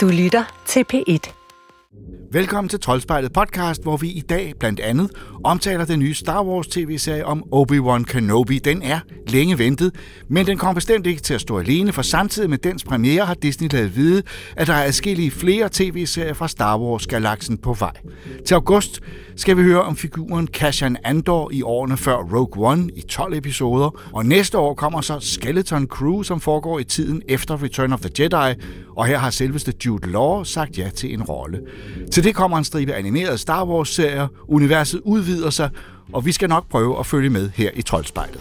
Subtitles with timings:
[0.00, 1.39] Du lytter til P1.
[2.32, 5.10] Velkommen til Troldspejlet podcast, hvor vi i dag blandt andet
[5.44, 8.58] omtaler den nye Star Wars tv-serie om Obi-Wan Kenobi.
[8.58, 9.94] Den er længe ventet,
[10.28, 13.34] men den kommer bestemt ikke til at stå alene, for samtidig med dens premiere har
[13.34, 14.22] Disney lavet vide,
[14.56, 17.92] at der er adskillige flere tv-serier fra Star Wars-galaksen på vej.
[18.46, 19.00] Til august
[19.36, 24.00] skal vi høre om figuren Cassian Andor i årene før Rogue One i 12 episoder,
[24.12, 28.10] og næste år kommer så Skeleton Crew, som foregår i tiden efter Return of the
[28.18, 28.60] Jedi,
[28.96, 31.60] og her har selveste Jude Law sagt ja til en rolle.
[32.20, 35.70] Til det kommer en stribe animerede Star Wars-serier, universet udvider sig,
[36.12, 38.40] og vi skal nok prøve at følge med her i Troldspejlet.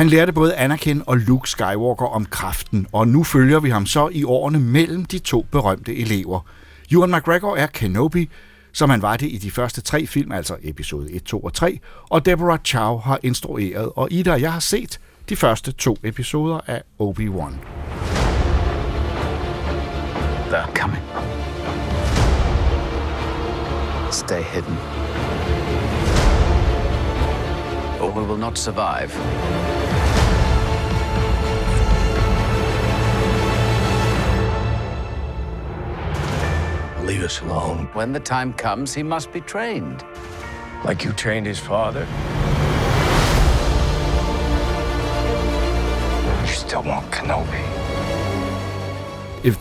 [0.00, 4.08] Han lærte både Anakin og Luke Skywalker om kraften, og nu følger vi ham så
[4.08, 6.40] i årene mellem de to berømte elever.
[6.92, 8.28] Ewan McGregor er Kenobi,
[8.72, 11.80] som han var det i de første tre film, altså episode 1, 2 og 3,
[12.10, 16.60] og Deborah Chow har instrueret, og Ida og jeg har set de første to episoder
[16.66, 17.54] af Obi-Wan.
[20.50, 21.02] They're coming.
[24.12, 24.78] Stay hidden.
[28.00, 29.10] Or we will not survive.
[37.06, 37.88] Leave us alone.
[37.96, 40.00] When the time comes, he must be trained.
[40.88, 42.06] Like you trained his father.
[46.42, 47.56] You still want Kenobi.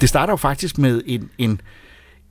[0.01, 1.61] Det starter jo faktisk med en, en,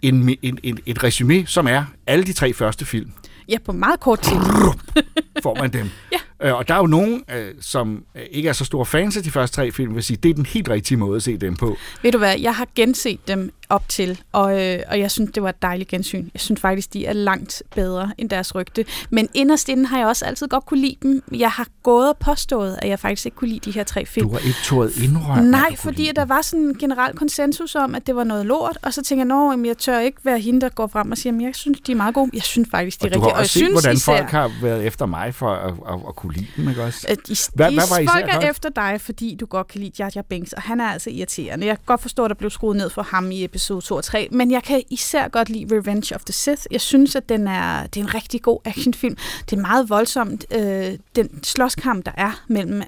[0.03, 3.13] en, en, en, et resume, som er alle de tre første film.
[3.49, 4.37] Ja, på meget kort tid.
[5.43, 5.91] får man dem.
[6.13, 6.49] Ja.
[6.49, 9.23] Øh, Og der er jo nogen, øh, som øh, ikke er så store fans af
[9.23, 11.57] de første tre film, vil sige, det er den helt rigtige måde at se dem
[11.57, 11.77] på.
[12.03, 15.43] Ved du hvad, jeg har genset dem op til, og, øh, og jeg synes, det
[15.43, 16.29] var et dejligt gensyn.
[16.35, 18.85] Jeg synes faktisk, de er langt bedre end deres rygte.
[19.11, 21.23] Men inderst inden har jeg også altid godt kunne lide dem.
[21.33, 24.27] Jeg har gået og påstået, at jeg faktisk ikke kunne lide de her tre film.
[24.29, 25.51] Du har ikke tået indrømme.
[25.51, 28.95] Nej, fordi der var sådan en generel konsensus om, at det var noget lort, og
[28.95, 31.37] så tænker jeg, nå, jamen, jeg tør ikke være hende, der går frem og siger,
[31.37, 32.31] at jeg synes, de er meget gode.
[32.35, 33.35] Jeg synes faktisk, de er Og du rigtige.
[33.35, 36.33] har også set, hvordan især, folk har været efter mig for at, at, at kunne
[36.33, 37.07] lide dem, ikke også?
[37.09, 39.93] at de, Hvad- de, hvad var folk er efter dig, fordi du godt kan lide
[39.99, 41.67] Jar Jar Binks, og han er altså irriterende.
[41.67, 44.05] Jeg kan godt forstå, at der blev skruet ned for ham i episode 2 og
[44.05, 46.63] 3, men jeg kan især godt lide Revenge of the Sith.
[46.71, 49.17] Jeg synes, at den er, det er en rigtig god actionfilm.
[49.51, 52.83] Det er meget voldsomt, øh, den slåskamp, der er mellem øh,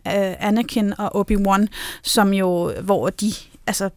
[0.46, 1.66] Anakin og Obi-Wan,
[2.02, 3.32] som jo, hvor de
[3.66, 3.90] Altså,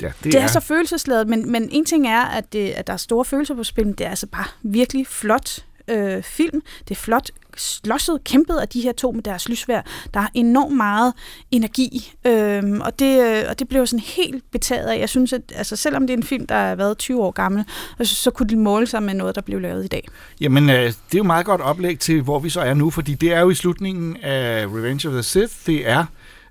[0.00, 2.86] Ja, det, det er, er så følelsesladet, men, men en ting er, at, det, at
[2.86, 6.62] der er store følelser på spil, men det er altså bare virkelig flot øh, film.
[6.88, 9.80] Det er flot slåsset, kæmpet af de her to med deres lysvær.
[10.14, 11.12] Der er enormt meget
[11.50, 14.98] energi, øhm, og, det, øh, og det blev sådan helt betaget af.
[14.98, 17.64] Jeg synes, at altså, selvom det er en film, der er været 20 år gammel,
[18.02, 20.08] så, så kunne det måle sig med noget, der blev lavet i dag.
[20.40, 23.14] Jamen, øh, det er jo meget godt oplæg til, hvor vi så er nu, fordi
[23.14, 25.54] det er jo i slutningen af Revenge of the Sith.
[25.66, 26.04] Det er,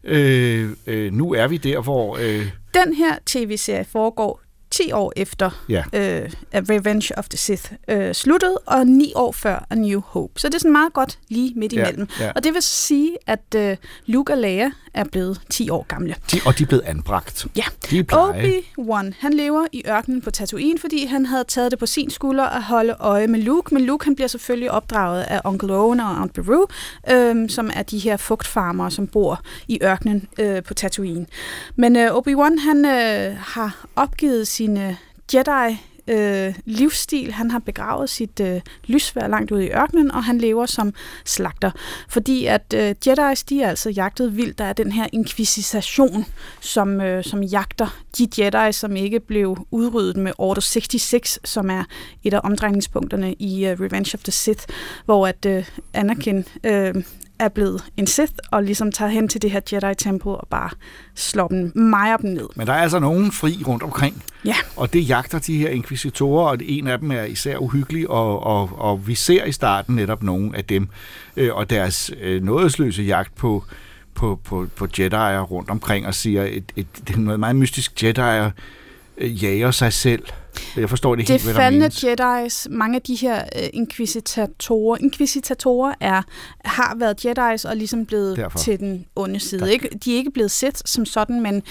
[0.03, 2.17] øh, øh, nu er vi der, hvor...
[2.21, 4.44] Øh, Den her tv-serie foregår
[4.75, 5.83] 10 år efter Ja.
[5.93, 10.39] øh, at Revenge of the Sith øh, sluttede, og 9 år før A New Hope.
[10.39, 12.07] Så det er sådan meget godt lige midt Ja, imellem.
[12.19, 12.31] ja.
[12.35, 16.15] Og det vil sige, at øh, Luke og Leia er blevet 10 år gamle.
[16.31, 17.47] de, og de er blevet anbragt.
[17.55, 17.63] Ja.
[17.91, 18.05] De.
[18.11, 22.43] Obi-Wan, han lever i ørkenen på Tatooine, fordi han havde taget det på sin skulder
[22.43, 23.73] at holde øje med Luke.
[23.73, 26.65] Men Luke han bliver selvfølgelig opdraget af onkel Owen og Aunt Beru,
[27.11, 31.25] øhm, som er de her fugtfarmere, som bor i ørkenen øh, på Tatooine.
[31.75, 34.97] Men øh, Obi-Wan, han øh, har opgivet sine
[35.33, 37.31] Jedi øh, livsstil.
[37.31, 40.93] Han har begravet sit øh, lysvær langt ude i ørkenen, og han lever som
[41.25, 41.71] slagter.
[42.09, 44.57] Fordi at øh, Jedi's, de er altså jagtet vildt.
[44.57, 46.25] Der er den her inkvisition,
[46.59, 51.83] som, øh, som jagter de Jedi, som ikke blev udryddet med Order 66, som er
[52.23, 54.63] et af omdrejningspunkterne i øh, Revenge of the Sith,
[55.05, 56.95] hvor at øh, Anakin øh,
[57.39, 60.69] er blevet en Sith, og ligesom tager hen til det her Jedi-tempel og bare
[61.15, 62.47] slår dem, mejer dem ned.
[62.55, 66.49] Men der er altså nogen fri rundt omkring, Ja, og det jagter de her inkvisitorer,
[66.49, 70.23] og en af dem er især uhyggelig, og, og, og vi ser i starten netop
[70.23, 70.87] nogle af dem,
[71.37, 73.63] øh, og deres øh, nådesløse jagt på,
[74.13, 78.03] på, på, på Jedi'er rundt omkring, og siger, et, et, det er noget meget mystisk,
[78.03, 78.51] Jedi'er
[79.17, 80.23] øh, jager sig selv.
[80.77, 82.03] Jeg forstår det det helt, hvad der menes.
[82.03, 86.21] Jedis, mange af de her øh, inkvisitatorer, inkvisitatorer er,
[86.65, 88.59] har været Jedis og ligesom blevet Derfor.
[88.59, 89.73] Til den onde side.
[89.73, 89.89] Ikke?
[90.05, 91.63] De er ikke blevet set som sådan, men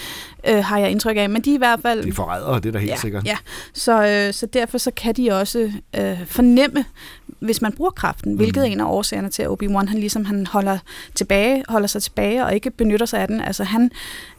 [0.47, 2.03] øh, har jeg indtryk af, men de er i hvert fald...
[2.03, 3.25] De er forrædere, det er da helt ja, sikkert.
[3.25, 3.37] Ja,
[3.73, 6.85] så, øh, så derfor så kan de også øh, fornemme
[7.39, 10.47] hvis man bruger kraften, hvilket er en af årsagerne til, at Obi-Wan han ligesom han
[10.47, 10.77] holder,
[11.15, 13.41] tilbage, holder sig tilbage og ikke benytter sig af den.
[13.41, 13.91] Altså han,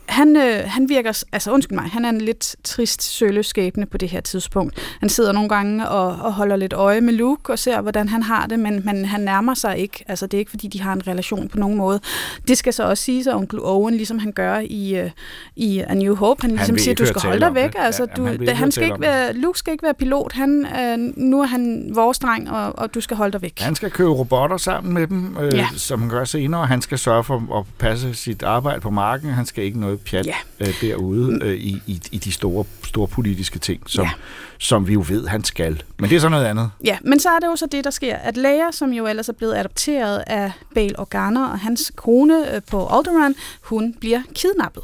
[0.08, 4.08] han, øh, han virker, altså undskyld mig, han er en lidt trist søleskæbne på det
[4.08, 4.97] her tidspunkt.
[5.00, 8.23] Han sidder nogle gange og, og holder lidt øje med Luke og ser, hvordan han
[8.23, 10.05] har det, men, men han nærmer sig ikke.
[10.08, 12.00] Altså det er ikke, fordi de har en relation på nogen måde.
[12.49, 15.11] Det skal så også sige, at onkel Owen, ligesom han gør i, uh,
[15.56, 17.73] i A New Hope, han ligesom vil siger, du skal holde dig væk.
[17.73, 17.79] det.
[17.79, 20.32] Altså, Ja, du, han han skal ikke være, Luke skal ikke være pilot.
[20.32, 23.61] Han, øh, nu er han vores dreng, og, og du skal holde dig væk.
[23.61, 25.69] Han skal købe robotter sammen med dem, øh, Ja.
[25.76, 26.67] som han gør senere.
[26.67, 29.31] Han skal sørge for at passe sit arbejde på marken.
[29.31, 30.34] Han skal ikke noget pjat Ja.
[30.60, 34.10] øh, derude øh, i, i, i de store, store politiske ting, som, Ja.
[34.58, 35.82] som vi jo ved, han skal.
[35.98, 36.70] Men det er så noget andet.
[36.84, 39.28] Ja, men så er det jo så det, der sker, at Leia, som jo ellers
[39.28, 44.82] er blevet adopteret af Bail Organa og hans kone øh, på Alderaan, hun bliver kidnappet.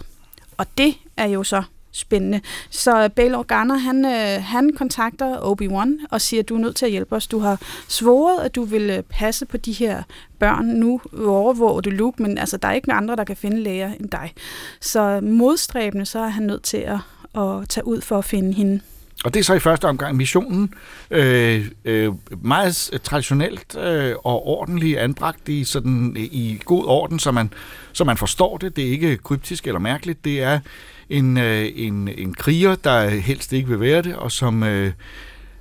[0.56, 1.62] Og det er jo så
[1.92, 2.40] spændende.
[2.70, 6.92] Så Bail Organa, han, øh, han kontakter Obi-Wan og siger, du er nødt til at
[6.92, 7.26] hjælpe os.
[7.26, 10.02] Du har svoret, at du vil øh, passe på de her
[10.38, 10.66] børn.
[10.66, 13.92] Nu overvåger du Luke, men altså, der er ikke nogen andre, der kan finde læger
[14.00, 14.32] end dig.
[14.80, 16.98] Så modstræbende, så er han nødt til at,
[17.42, 18.80] at tage ud for at finde hende.
[19.24, 20.74] Og det er så i første omgang missionen.
[21.10, 22.12] Øh, øh,
[22.44, 27.52] meget øh, traditionelt øh, og ordentligt anbragt i, sådan, i god orden, så man,
[27.92, 28.76] så man forstår det.
[28.76, 30.24] Det er ikke kryptisk eller mærkeligt.
[30.24, 30.60] Det er
[31.10, 34.92] en, øh, en, en kriger, der helst ikke vil være det, og som øh,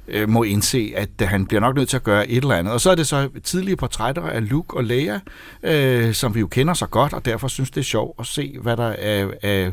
[0.08, 2.74] øh, må indse, at øh, han bliver nok nødt til at gøre et eller andet.
[2.74, 5.20] Og så er det så tidlige portrætter af Luke og Leia,
[5.64, 8.58] øh, som vi jo kender så godt, og derfor synes det er sjovt at se,
[8.62, 9.72] hvad der er, er,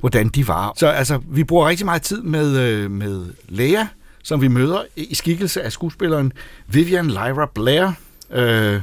[0.00, 0.72] hvordan de var.
[0.76, 3.88] Så altså, vi bruger rigtig meget tid med, øh, med Leia,
[4.22, 6.32] som vi møder i skikkelse af skuespilleren
[6.66, 7.90] Vivian Lyra Blair,
[8.30, 8.80] øh,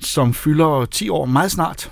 [0.00, 1.90] som fylder 10 år meget snart.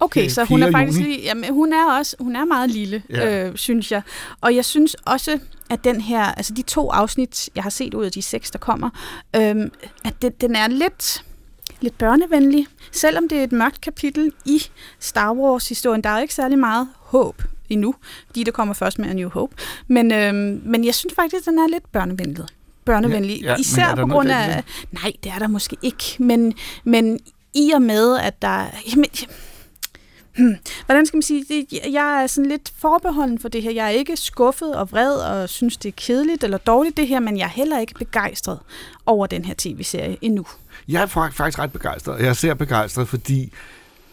[0.00, 0.72] Okay, Øh, så hun er 4.
[0.72, 3.46] faktisk lige, jamen, hun er også, hun er meget lille, Ja.
[3.48, 4.02] øh, synes jeg.
[4.40, 5.38] Og jeg synes også,
[5.70, 8.58] at den her, altså de to afsnit, jeg har set ud af de seks, der
[8.58, 8.90] kommer,
[9.36, 9.70] øhm,
[10.04, 11.24] at det, den er lidt,
[11.80, 12.66] lidt børnevenlig.
[12.92, 14.62] Selvom det er et mørkt kapitel i
[15.00, 17.94] Star Wars-historien, der er jo ikke særlig meget håb endnu,
[18.26, 19.56] fordi det kommer først med A New Hope.
[19.88, 22.44] Men, øhm, men jeg synes faktisk, den er lidt børnevenlig.
[22.84, 23.40] Børnevenlig.
[23.42, 24.62] Ja, ja, Især der på grund af...
[24.92, 26.04] Nej, det er der måske ikke.
[26.18, 26.52] Men,
[26.84, 27.18] men
[27.54, 28.64] i og med, at der...
[28.90, 29.04] Jamen.
[30.86, 31.78] Hvordan skal man sige det?
[31.92, 33.70] Jeg er sådan lidt forbeholden for det her.
[33.70, 37.20] Jeg er ikke skuffet og vred og synes, det er kedeligt eller dårligt det her,
[37.20, 38.58] men jeg er heller ikke begejstret
[39.06, 40.46] over den her tv-serie endnu.
[40.88, 42.20] Jeg er faktisk ret begejstret.
[42.20, 43.52] Jeg er ser begejstret, fordi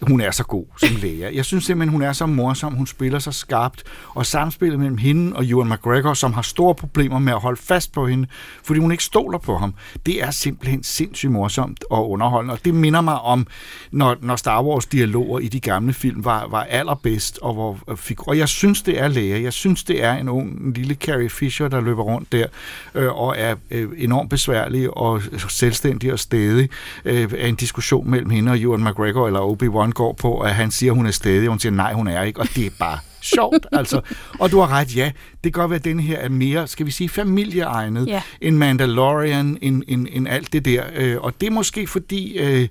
[0.07, 1.29] hun er så god som læger.
[1.29, 5.35] Jeg synes simpelthen, hun er så morsom, hun spiller så skarpt, og samspillet mellem hende
[5.35, 8.27] og Ewan McGregor, som har store problemer med at holde fast på hende,
[8.63, 9.73] fordi hun ikke stoler på ham,
[10.05, 13.47] det er simpelthen sindssygt morsomt og underholdende, og det minder mig om,
[13.91, 18.27] når, når Star Wars-dialoger i de gamle film var, var allerbedst, og, hvor, øh, fik,
[18.27, 19.37] og jeg synes, det er læger.
[19.37, 22.47] Jeg synes, det er en ung, en lille Carrie Fisher, der løber rundt der,
[22.95, 26.69] øh, og er øh, enormt besværlig og selvstændig og stedig.
[27.05, 30.71] Øh, af en diskussion mellem hende og Ewan McGregor eller Obi-Wan går på, at han
[30.71, 32.99] siger, hun er stedig, og hun siger, nej, hun er ikke, og det er bare
[33.21, 34.01] sjovt, altså.
[34.39, 35.11] Og du har ret, ja,
[35.43, 38.21] det kan godt være, at den her er mere, skal vi sige, familieegnet, Ja.
[38.41, 40.83] end Mandalorian, end, end, end alt det der.
[40.95, 42.67] Øh, og det er måske fordi, øh,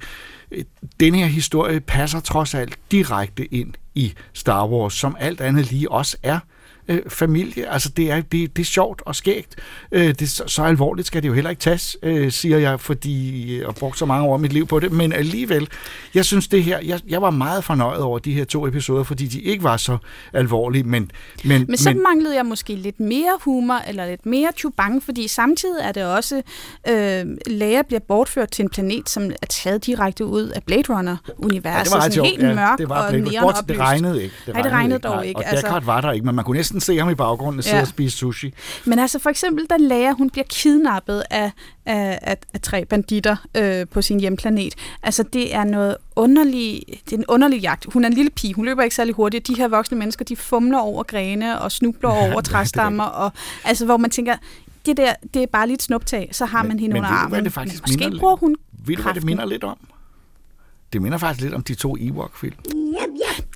[1.00, 5.90] den her historie passer trods alt direkte ind i Star Wars, som alt andet lige
[5.90, 6.38] også er
[6.92, 7.72] øh, familie.
[7.72, 9.56] Altså, det er, det, det er sjovt og skægt.
[9.92, 13.58] Øh, det, så, så alvorligt skal det jo heller ikke tages, øh, siger jeg, fordi
[13.58, 14.92] jeg har brugt så mange år af mit liv på det.
[14.92, 15.68] Men alligevel,
[16.14, 19.26] jeg synes det her, jeg, jeg var meget fornøjet over de her to episoder, fordi
[19.26, 19.98] de ikke var så
[20.32, 21.10] alvorlige, men...
[21.44, 25.28] Men, Men så men, manglede jeg måske lidt mere humor, eller lidt mere chubang, fordi
[25.28, 26.42] samtidig er det også,
[26.88, 31.78] øh, Leia bliver bortført til en planet, som er taget direkte ud af Blade Runner-universet.
[31.78, 32.28] Ja, det var ret sådan sjovt.
[32.28, 33.18] helt mørk det var og Runner.
[33.18, 33.42] neonoplyst.
[33.42, 34.34] Bortset, det regnede ikke.
[34.46, 35.66] Nej, det regnede dog Nej, ikke, Og altså.
[35.66, 37.82] Deckard var der ikke, men man kunne næsten se ham i baggrunden sidde Ja.
[37.82, 38.54] og spise sushi.
[38.84, 41.50] Men altså for eksempel, da Leia hun bliver kidnappet af,
[41.86, 44.74] af, af, af tre banditter øh, på sin hjemplanet.
[45.02, 47.86] Altså det er noget underlig, det er en underlig jagt.
[47.92, 49.46] Hun er en lille pige, hun løber ikke særlig hurtigt.
[49.46, 53.04] De her voksne mennesker, de fumler over grene og snubler Ja, over er træstammer.
[53.04, 53.32] Og,
[53.64, 54.36] altså hvor man tænker,
[54.86, 57.10] det der, det er bare lige et snuptag, så har Men- man hende men under
[57.10, 57.44] ved du, hvad armen.
[57.44, 59.76] det faktisk Men måske lidt- bruger hun Ved du, hvad det minder lidt om?
[60.92, 62.54] Det minder faktisk lidt om de to Ewok-film.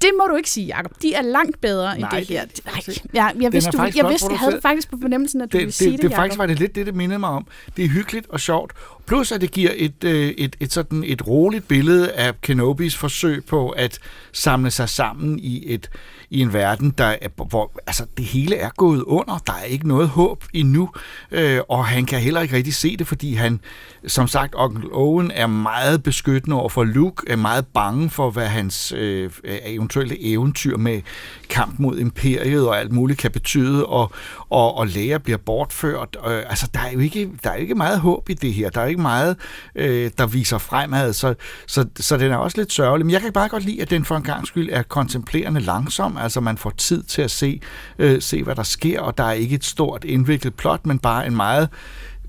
[0.02, 0.92] Det må du ikke sige, Jacob.
[1.02, 2.44] De er langt bedre end Nej, det her.
[2.44, 5.40] det- Nej, altså, jeg, jeg vidste, du, jeg, godt vidste, jeg havde faktisk på fornemmelsen,
[5.40, 6.16] at du ville det, sige det, det, det Jacob.
[6.22, 7.46] faktisk var det lidt det, det mindede mig om.
[7.76, 8.72] Det er hyggeligt og sjovt.
[9.06, 13.44] Plus at det giver et, øh, et, et, sådan et roligt billede af Kenobis forsøg
[13.44, 13.98] på at
[14.32, 15.90] samle sig sammen i et
[16.30, 19.38] i en verden, der er, hvor altså, det hele er gået under.
[19.46, 20.90] Der er ikke noget håb endnu,
[21.30, 23.60] øh, og han kan heller ikke rigtig se det, fordi han,
[24.06, 28.46] som sagt, onkel Owen er meget beskyttende over for Luke, er meget bange for, hvad
[28.46, 31.02] hans øh, øh eventuelle eventyr med
[31.48, 34.12] kamp mod imperiet og alt muligt kan betyde, og,
[34.50, 36.16] og, og læger bliver bortført.
[36.26, 38.70] Øh, altså, der er, jo ikke, der er ikke meget håb i det her.
[38.70, 39.36] Der er ikke meget,
[39.74, 41.34] øh, der viser fremad, så,
[41.66, 43.06] så, så den er også lidt sørgelig.
[43.06, 46.15] Men jeg kan bare godt lide, at den for en gang skyld er kontemplerende langsom.
[46.18, 47.60] Altså, man får tid til at se,
[47.98, 51.26] øh, se hvad der sker, og der er ikke et stort indviklet plot, men bare
[51.26, 51.68] en meget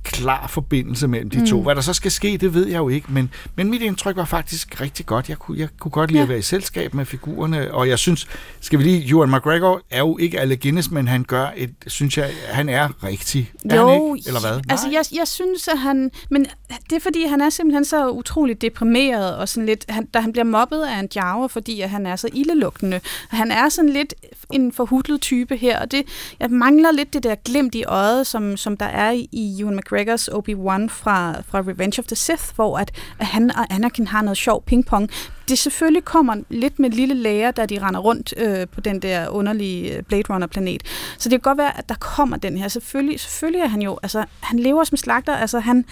[0.04, 1.46] klar forbindelse mellem de mm.
[1.46, 1.62] to.
[1.62, 4.26] Hvad der så skal ske, det ved jeg jo ikke, men, men mit indtryk var
[4.26, 5.30] faktisk rigtig godt.
[5.30, 6.24] Jeg kunne, jeg kunne godt lide ja.
[6.24, 8.28] at være i selskab med figurerne, og jeg synes,
[8.62, 12.18] skal vi lige, Ewan McGregor er jo ikke alle Guinness, men han gør et, synes
[12.18, 13.52] jeg, han er rigtig.
[13.70, 14.28] Er jo, han ikke?
[14.28, 14.62] Eller hvad?
[14.70, 16.46] altså jeg, jeg synes, at han, men
[16.90, 20.32] det er fordi, han er simpelthen så utroligt deprimeret, og sådan lidt, han, da han
[20.32, 23.00] bliver mobbet af en jager, fordi at han er så ildelugtende.
[23.30, 24.14] Han er sådan lidt
[24.52, 26.04] en forhudlet type her, og det,
[26.40, 29.87] jeg mangler lidt det der glimt i øjet, som, som der er i Ewan McGregor
[29.88, 34.22] McGregors Obi-Wan fra, fra Revenge of the Sith, hvor at, at han og Anakin har
[34.22, 35.10] noget sjov pingpong.
[35.50, 39.30] Det selvfølgelig kommer lidt med lille læger, da de render rundt øh, på den der
[39.30, 40.84] underlige øh, Blade Runner-planet.
[41.18, 42.68] Så det kan godt være, at der kommer den her.
[42.68, 45.86] Selvfølgelig, selvfølgelig er han jo, altså han lever som slagter, altså han,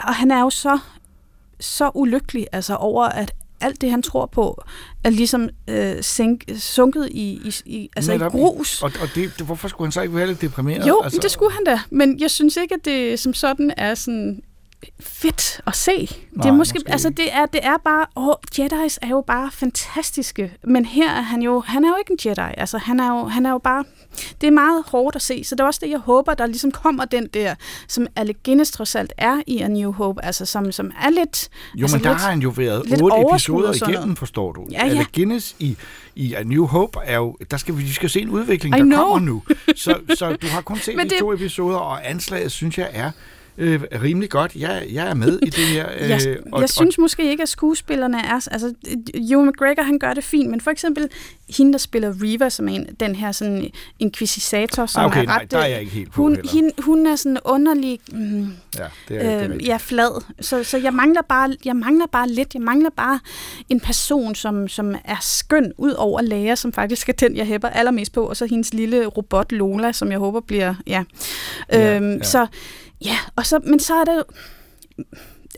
[0.00, 0.78] og han er jo så
[1.60, 3.32] så ulykkelig altså over, at
[3.64, 4.62] alt det, han tror på,
[5.04, 8.82] er ligesom øh, sænk, sunket i, i, i, altså i grus.
[8.82, 10.88] Og, og det, hvorfor skulle han så ikke være lidt deprimeret?
[10.88, 11.20] Jo, altså...
[11.22, 14.42] det skulle han da, men jeg synes ikke, at det som sådan er sådan
[15.00, 15.92] fedt at se.
[15.92, 19.24] Nej, det er måske, måske altså det er, det er bare, åh, Jedi's er jo
[19.26, 23.00] bare fantastiske, men her er han jo, han er jo ikke en Jedi, altså han
[23.00, 23.84] er jo, han er jo bare,
[24.40, 26.70] det er meget hårdt at se, så det er også det, jeg håber, der ligesom
[26.70, 27.54] kommer den der,
[27.88, 31.48] som Alec Guinness trods alt er i A New Hope, altså som, som er lidt...
[31.74, 34.66] Jo, altså men der lidt, har han jo været otte episoder igennem, forstår du.
[34.70, 34.90] Ja, ja.
[34.90, 35.76] Alec Guinness i,
[36.14, 38.78] i A New Hope er jo, der skal vi, vi skal se en udvikling, I
[38.78, 38.98] der know.
[38.98, 39.42] kommer nu.
[39.76, 43.10] Så, så du har kun set de to episoder, og anslaget synes jeg er
[43.58, 44.56] øh, rimelig godt.
[44.56, 45.86] Jeg, jeg er med i det her.
[46.00, 48.48] Øh, Jeg, og, jeg synes måske ikke, at skuespillerne er...
[48.50, 48.74] Altså,
[49.30, 51.08] Ewan McGregor, han gør det fint, men for eksempel
[51.56, 55.26] hende, der spiller Reva, som er en, den her sådan inquisisator, som Ah, okay, er
[55.26, 55.50] nej, ret...
[55.50, 58.00] der er jeg ikke helt på hun, hende, hun er sådan underlig...
[58.12, 58.40] Mm,
[58.78, 60.24] ja, det er, det er øh, ja, flad.
[60.40, 62.54] Så, så jeg, mangler bare, jeg mangler bare lidt.
[62.54, 63.20] Jeg mangler bare
[63.68, 67.68] en person, som, som er skøn, ud over læger, som faktisk er den, jeg hæpper
[67.68, 70.74] allermest på, og så hendes lille robot Lola, som jeg håber bliver...
[70.86, 71.04] Ja.
[71.72, 72.22] Ja, øhm, ja.
[72.22, 72.46] Så
[73.04, 74.24] ja, og så, men så er det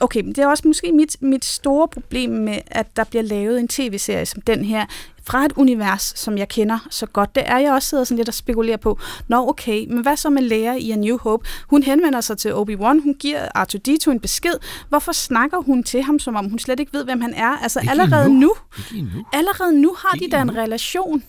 [0.00, 3.60] Okay, men det er også måske mit, mit store problem med, at der bliver lavet
[3.60, 4.86] en tv-serie som den her,
[5.26, 7.34] fra et univers, som jeg kender så godt.
[7.34, 8.98] Det er jeg også sidder sådan lidt og spekulerer på.
[9.28, 11.48] Nå, okay, men hvad så med Leia i A New Hope?
[11.70, 14.54] Hun henvender sig til Obi-Wan, hun giver R2-D2 en besked.
[14.88, 17.62] Hvorfor snakker hun til ham, som om hun slet ikke ved, hvem han er?
[17.62, 18.54] Altså allerede nu,
[18.94, 19.24] endnu.
[19.32, 21.22] allerede nu har de da en relation.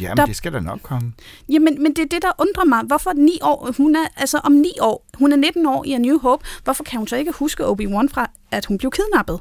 [0.00, 1.12] Jamen, der- det skal da nok komme.
[1.48, 2.82] Jamen, men det er det, der undrer mig.
[2.86, 3.70] Hvorfor ni år?
[3.76, 6.44] Hun er, altså om ni år, hun er 19 år i A New Hope.
[6.64, 9.40] Hvorfor kan hun så ikke huske Obi-Wan fra, at hun blev kidnappet?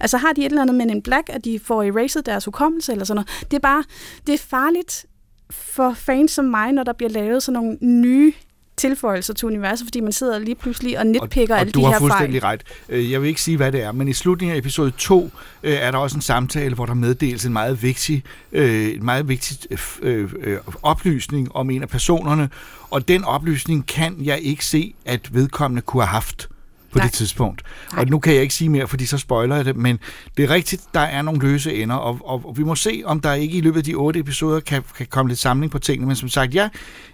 [0.00, 2.92] Altså har de et eller andet med en black, at de får erased deres hukommelse
[2.92, 3.50] eller sådan noget?
[3.50, 3.84] Det er bare,
[4.26, 5.06] det er farligt
[5.50, 8.32] for fans som mig, når der bliver lavet sådan nogle nye
[8.76, 11.84] tilføjelser til universet, fordi man sidder lige pludselig og nitpicker og, alle og du de
[11.84, 12.58] har her fuldstændig fejl.
[12.88, 12.96] ret.
[12.98, 15.30] Øh, Jeg vil ikke sige, hvad det er, men i slutningen af episode 2
[15.62, 19.28] øh, er der også en samtale, hvor der meddeles en meget vigtig, øh, en meget
[19.28, 19.56] vigtig
[20.02, 22.48] øh, øh, oplysning om en af personerne,
[22.90, 26.48] og den oplysning kan jeg ikke se, at vedkommende kunne have haft
[26.92, 27.06] på Nej.
[27.06, 27.62] det tidspunkt.
[27.92, 28.00] Nej.
[28.00, 29.98] Og nu kan jeg ikke sige mere, fordi så spoiler jeg det, men
[30.36, 33.20] det er rigtigt, der er nogle løse ender, og, og, og vi må se, om
[33.20, 36.06] der ikke i løbet af de otte episoder kan, kan komme lidt samling på tingene,
[36.06, 36.70] men som sagt, jeg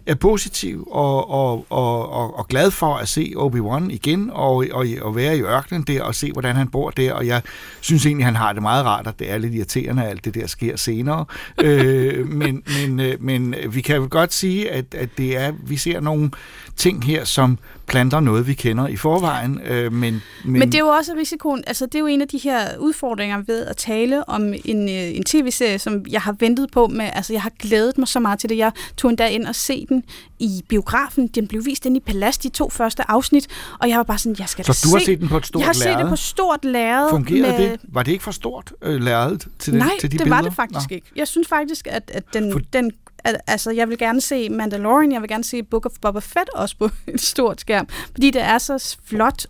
[0.07, 4.87] er positiv og, og, og, og, og glad for at se Obi-Wan igen, og, og,
[5.01, 7.43] og være i ørkenen der, og se, hvordan han bor der, og jeg
[7.81, 10.35] synes egentlig, han har det meget rart, at det er lidt irriterende, at alt det
[10.35, 11.25] der sker senere,
[11.65, 15.77] øh, men, men, øh, men vi kan jo godt sige, at, at det er, vi
[15.77, 16.31] ser nogle
[16.77, 17.59] ting her, som
[17.89, 21.65] planter noget, vi kender i forvejen, øh, men, men, Men det er jo også risikoen,
[21.67, 25.17] altså det er jo en af de her udfordringer ved at tale om en, øh,
[25.17, 28.39] en tv-serie, som jeg har ventet på med, altså jeg har glædet mig så meget
[28.39, 28.57] til det.
[28.57, 30.05] Jeg tog endda ind og se den
[30.39, 31.27] i biografen.
[31.27, 33.47] Den blev vist ind i Palas, de to første afsnit,
[33.79, 35.47] og jeg var bare sådan, jeg skal så du har se set den på et
[35.47, 35.99] stort Jeg har set lærred?
[36.03, 37.11] det på stort lærred.
[37.11, 37.81] Fungerede med, det?
[37.83, 40.37] Var det ikke for stort øh, lærredet til, den, Nej, til de det billeder?
[40.37, 40.95] var det faktisk Nå.
[40.95, 41.07] ikke.
[41.17, 42.91] Jeg synes faktisk, at, at den, For- den
[43.29, 46.49] at, altså, jeg vil gerne se Mandalorian, jeg vil gerne se Book of Boba Fett
[46.55, 49.47] også på en stort skærm, fordi det er så flot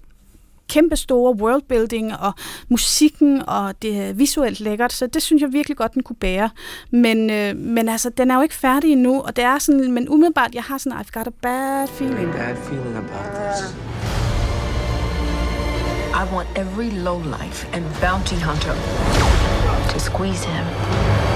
[0.69, 2.33] kæmpe store worldbuilding og
[2.69, 6.51] musikken, og det er visuelt lækkert, så det synes jeg virkelig godt, den kunne bære.
[6.91, 10.09] Men, øh, men altså, den er jo ikke færdig endnu, og det er sådan, men
[10.09, 12.33] umiddelbart, jeg har sådan, I've got a bad feeling.
[12.33, 13.75] bad feeling about this.
[16.15, 18.75] I want every lowlife and bounty hunter
[19.93, 21.28] to squeeze him.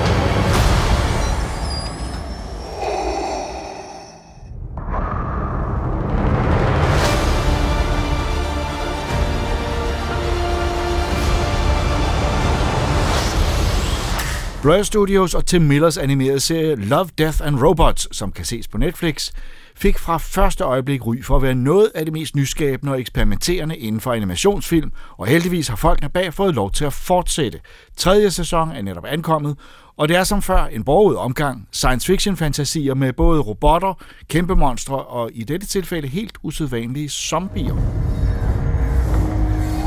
[14.63, 18.79] Blur Studios og Tim Millers animerede serie Love, Death and Robots, som kan ses på
[18.79, 19.31] Netflix,
[19.77, 23.77] fik fra første øjeblik ry for at være noget af det mest nyskabende og eksperimenterende
[23.77, 27.61] inden for animationsfilm, og heldigvis har folkene bag fået lov til at fortsætte.
[27.97, 29.57] Tredje sæson er netop ankommet,
[29.97, 33.95] og det er som før en borget omgang science fiction fantasier med både robotter,
[34.29, 37.75] kæmpe monstre og i dette tilfælde helt usædvanlige zombier.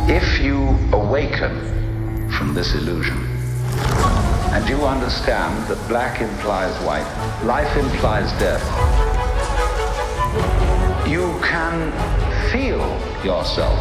[0.10, 1.52] If you awaken
[2.32, 3.36] from this illusion
[4.56, 7.06] and you understand that black implies white,
[7.44, 8.64] life implies death,
[11.06, 11.92] you can
[12.54, 12.88] feel
[13.22, 13.78] yourself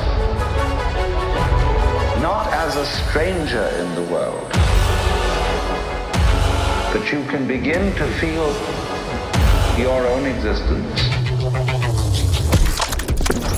[2.21, 4.49] not as a stranger in the world,
[6.93, 8.52] but you can begin to feel
[9.78, 11.84] your own existence.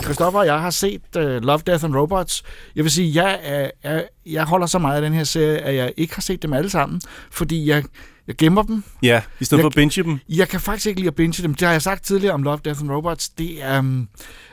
[0.06, 2.42] Christoffer og jeg har set uh, Love, Death and Robots.
[2.76, 5.74] Jeg vil sige, jeg, er, er, jeg holder så meget af den her serie, at
[5.74, 7.84] jeg ikke har set dem alle sammen, fordi jeg,
[8.26, 8.84] jeg gemmer dem.
[9.02, 10.18] Ja, i stedet Jeg- for at binge dem.
[10.28, 11.54] Jeg kan faktisk ikke lide at binge dem.
[11.54, 13.28] Det har jeg sagt tidligere om Love, Death and Robots.
[13.28, 14.08] Det er, um,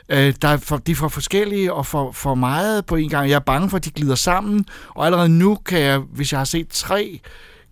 [0.08, 3.28] øh, der er for, de er for forskellige og for, for meget på en gang.
[3.30, 6.40] Jeg er bange for, at de glider sammen, og allerede nu kan jeg, hvis jeg
[6.40, 7.20] har set tre,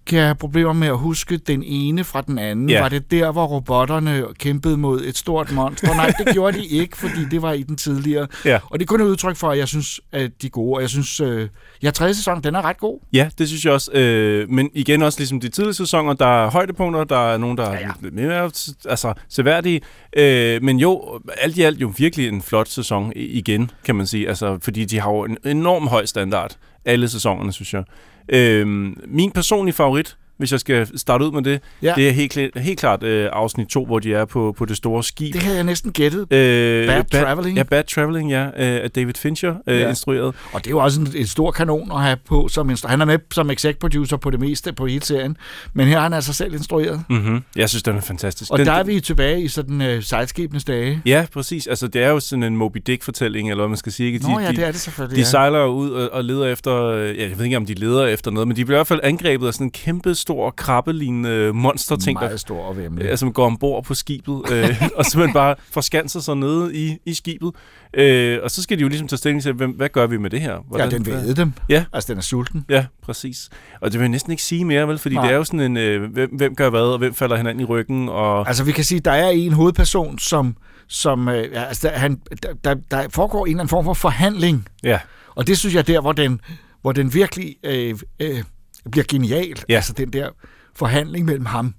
[0.07, 2.71] kan jeg have problemer med at huske den ene fra den anden.
[2.71, 2.81] Ja.
[2.81, 5.95] Var det der, hvor robotterne kæmpede mod et stort monster?
[5.95, 8.27] Nej, det gjorde de ikke, fordi det var i den tidligere.
[8.45, 8.59] Ja.
[8.71, 10.77] Og det er kun et udtryk for, at jeg synes, at de er gode.
[10.77, 11.49] Og jeg synes, øh,
[11.83, 13.01] ja, tredje sæson, den er ret god.
[13.13, 13.93] Ja, det synes jeg også.
[13.93, 17.65] Øh, men igen også ligesom de tidlige sæsoner, der er højdepunkter, der er nogen, der
[17.65, 18.51] er Ja, lidt mere
[18.89, 19.81] altså, seværdige.
[20.17, 24.29] Øh, men jo, alt i alt jo virkelig en flot sæson igen, kan man sige.
[24.29, 27.85] Altså, fordi de har jo en enorm høj standard, alle sæsonerne, synes jeg.
[28.29, 28.67] Øh,
[29.07, 31.93] min personlige favorit, hvis jeg skal starte ud med det, Ja.
[31.97, 35.05] det er helt, helt klart øh, afsnit 2, hvor de er på, på det store
[35.05, 35.33] skib.
[35.35, 36.21] Det havde jeg næsten gættet.
[36.33, 37.57] Øh, Bad Traveling.
[37.57, 39.89] Ja, Bad Traveling, ja, øh, af David Fincher øh, Ja.
[39.89, 40.35] instrueret.
[40.53, 43.01] Og det er jo også en, en stor kanon at have på som instru- Han
[43.01, 45.37] er med som exec producer på det meste på hele serien,
[45.75, 47.05] men her er han altså selv instrueret.
[47.11, 47.43] Mm-hmm.
[47.57, 48.51] Jeg synes, den er fantastisk.
[48.51, 51.03] Og den, der er vi tilbage i sådan uh, sejlskibenes dage.
[51.07, 51.67] Ja, præcis.
[51.67, 54.13] Altså, det er jo sådan en Moby Dick-fortælling, eller hvad man skal sige.
[54.13, 54.27] Ikke?
[54.33, 55.17] Nå ja, de, det er det selvfølgelig.
[55.17, 55.27] De ja.
[55.27, 58.31] sejler ud og, og leder efter, øh, ja, jeg ved ikke, om de leder efter
[58.31, 62.19] noget, men de bliver i hvert fald angrebet af sådan en kæmpe stor krabbelignende monster-ting,
[62.19, 63.07] der Meget stor og vemmelig.
[63.07, 67.15] øh, som går ombord på skibet, øh, og simpelthen bare forskanser sig nede i, i
[67.15, 67.51] skibet.
[67.95, 70.31] Øh, og så skal de jo ligesom tage stilling til, hvem, hvad gør vi med
[70.31, 70.59] det her?
[70.79, 71.53] ja, den vil æde dem.
[71.69, 71.85] Ja.
[71.93, 72.65] Altså, den er sulten.
[72.69, 73.49] Ja, præcis.
[73.81, 74.99] Og det vil jeg næsten ikke sige mere, vel?
[74.99, 75.25] Fordi Nej.
[75.25, 77.65] Det er jo sådan en, øh, hvem, hvem gør hvad, og hvem falder hinanden i
[77.65, 78.49] ryggen, og...
[78.49, 80.57] Altså, vi kan sige, der er en hovedperson, som,
[80.89, 84.69] som øh, altså, der, han, der, der, der foregår en eller anden form for forhandling.
[84.83, 84.99] Ja,
[85.35, 86.41] Og det synes jeg er der, hvor den,
[86.83, 88.43] hvor den virkelig øh, øh,
[88.91, 89.63] bliver genial.
[89.69, 89.75] Ja.
[89.75, 90.29] Altså, den der
[90.77, 91.75] forhandling mellem ham.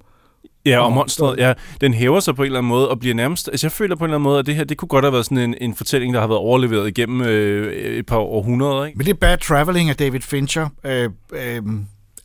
[0.66, 3.16] Ja, Og og monstret, ja, den hæver sig på en eller anden måde og bliver
[3.16, 3.48] nærmest...
[3.48, 5.14] Altså, jeg føler på en eller anden måde, at det her, det kunne godt have
[5.14, 8.98] været sådan en, en fortælling, der har været overleveret igennem øh, et par århundreder, ikke?
[8.98, 10.70] Men det er Bad Traveling af David Fincher.
[10.86, 11.62] Øh, øh,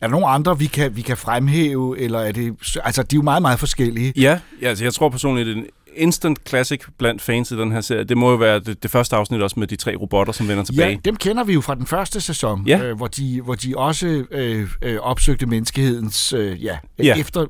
[0.01, 2.53] er der nogen andre, vi kan, vi kan fremhæve, eller er det...
[2.83, 4.13] Altså, de er jo meget, meget forskellige.
[4.15, 5.65] Ja, ja altså, jeg tror personligt,
[5.99, 9.15] instant classic blandt fans i den her serie, det må jo være det, det første
[9.15, 10.89] afsnit også med de tre robotter, som vender tilbage.
[10.89, 12.83] Ja, dem kender vi jo fra den første sæson, Ja.
[12.83, 17.15] øh, hvor, de, hvor de også øh, øh, opsøgte menneskehedens øh, ja, Ja.
[17.19, 17.45] efter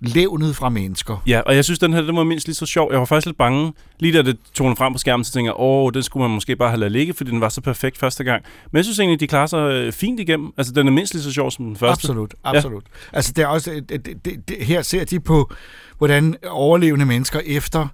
[0.00, 1.22] levnet fra mennesker.
[1.26, 2.88] Ja, og jeg synes, den her den var mindst lige så sjov.
[2.92, 3.72] Jeg var faktisk lidt bange.
[3.98, 6.56] Lige da det tog frem på skærmen, så tænkte jeg, åh, den skulle man måske
[6.56, 8.44] bare have ladet ligge, fordi den var så perfekt første gang.
[8.72, 10.52] Men jeg synes egentlig, de klarer sig øh, fint igennem.
[10.56, 12.04] Altså, den er mindst lige så sjov som den første.
[12.04, 12.84] Absolut, absolut.
[13.12, 13.16] Ja.
[13.16, 15.52] Altså, det er også, det, det, det, det, her ser de på,
[15.98, 17.88] hvordan overlevende mennesker efter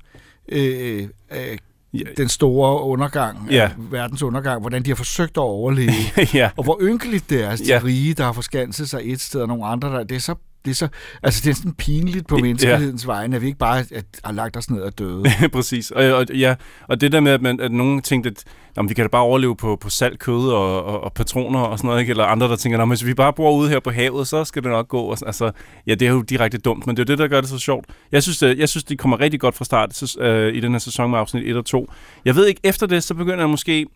[0.48, 1.58] øh, øh,
[1.94, 1.98] Ja.
[2.16, 3.64] den store undergang, Ja.
[3.78, 5.92] øh, verdens undergang, hvordan de har forsøgt at overleve.
[6.34, 6.50] ja.
[6.56, 7.80] Og hvor ynkeligt det er, altså de ja.
[7.84, 10.70] rige, der har forskanset sig et sted, og nogle andre, der, det er så, det
[10.70, 10.88] er så,
[11.22, 12.42] altså det er sådan pinligt på Ja.
[12.42, 15.24] menneskehedens vegne, at vi ikke bare at, har lagt os ned og døde.
[15.52, 15.90] Præcis.
[15.90, 16.54] Og, og, ja,
[16.88, 18.44] og det der med, at, man, at nogen tænkte, at
[18.76, 21.78] jamen, vi kan da bare overleve på, på salt, kød og, og, og patroner og
[21.78, 22.10] sådan noget, ikke?
[22.10, 24.62] eller andre, der tænker, at hvis vi bare bor ude her på havet, så skal
[24.62, 25.00] det nok gå.
[25.00, 25.50] Og, altså,
[25.86, 27.58] ja, det er jo direkte dumt, men det er jo det, der gør det så
[27.58, 27.86] sjovt.
[28.12, 30.72] Jeg synes, det, jeg synes de kommer rigtig godt fra start så, øh, i den
[30.72, 31.90] her sæson med afsnit 1 og 2.
[32.24, 33.86] Jeg ved ikke, efter det, så begynder jeg måske...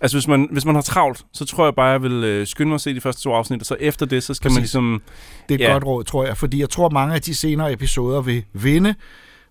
[0.00, 2.68] Altså, hvis man, hvis man har travlt, så tror jeg bare, jeg vil øh, skynde
[2.68, 4.62] mig at se de første to afsnit, og så efter det, så skal man Præcis.
[4.62, 5.02] ligesom...
[5.48, 5.72] Det er et Ja.
[5.72, 8.94] godt råd, tror jeg, fordi jeg tror, mange af de senere episoder vil vinde,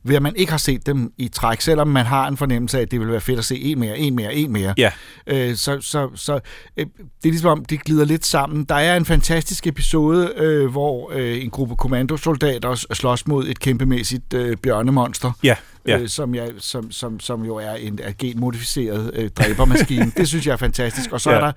[0.04, 2.82] ved at man ikke har set dem i træk, selvom man har en fornemmelse af,
[2.82, 4.74] at det vil være fedt at se en mere, en mere, en mere.
[4.78, 4.92] Ja.
[5.28, 6.40] Øh, så så, så
[6.78, 8.64] øh, det er ligesom om, det glider lidt sammen.
[8.64, 14.34] Der er en fantastisk episode, øh, hvor øh, en gruppe kommandosoldater slås mod et kæmpemæssigt
[14.34, 15.32] øh, bjørnemonster.
[15.44, 15.56] Ja.
[15.88, 16.00] Ja.
[16.00, 20.12] øh, som, jeg, som, som, som jo er en er genmodificeret øh, dræbermaskine.
[20.18, 21.12] det synes jeg er fantastisk.
[21.12, 21.36] Og så ja.
[21.36, 21.42] Ja.
[21.42, 21.52] er der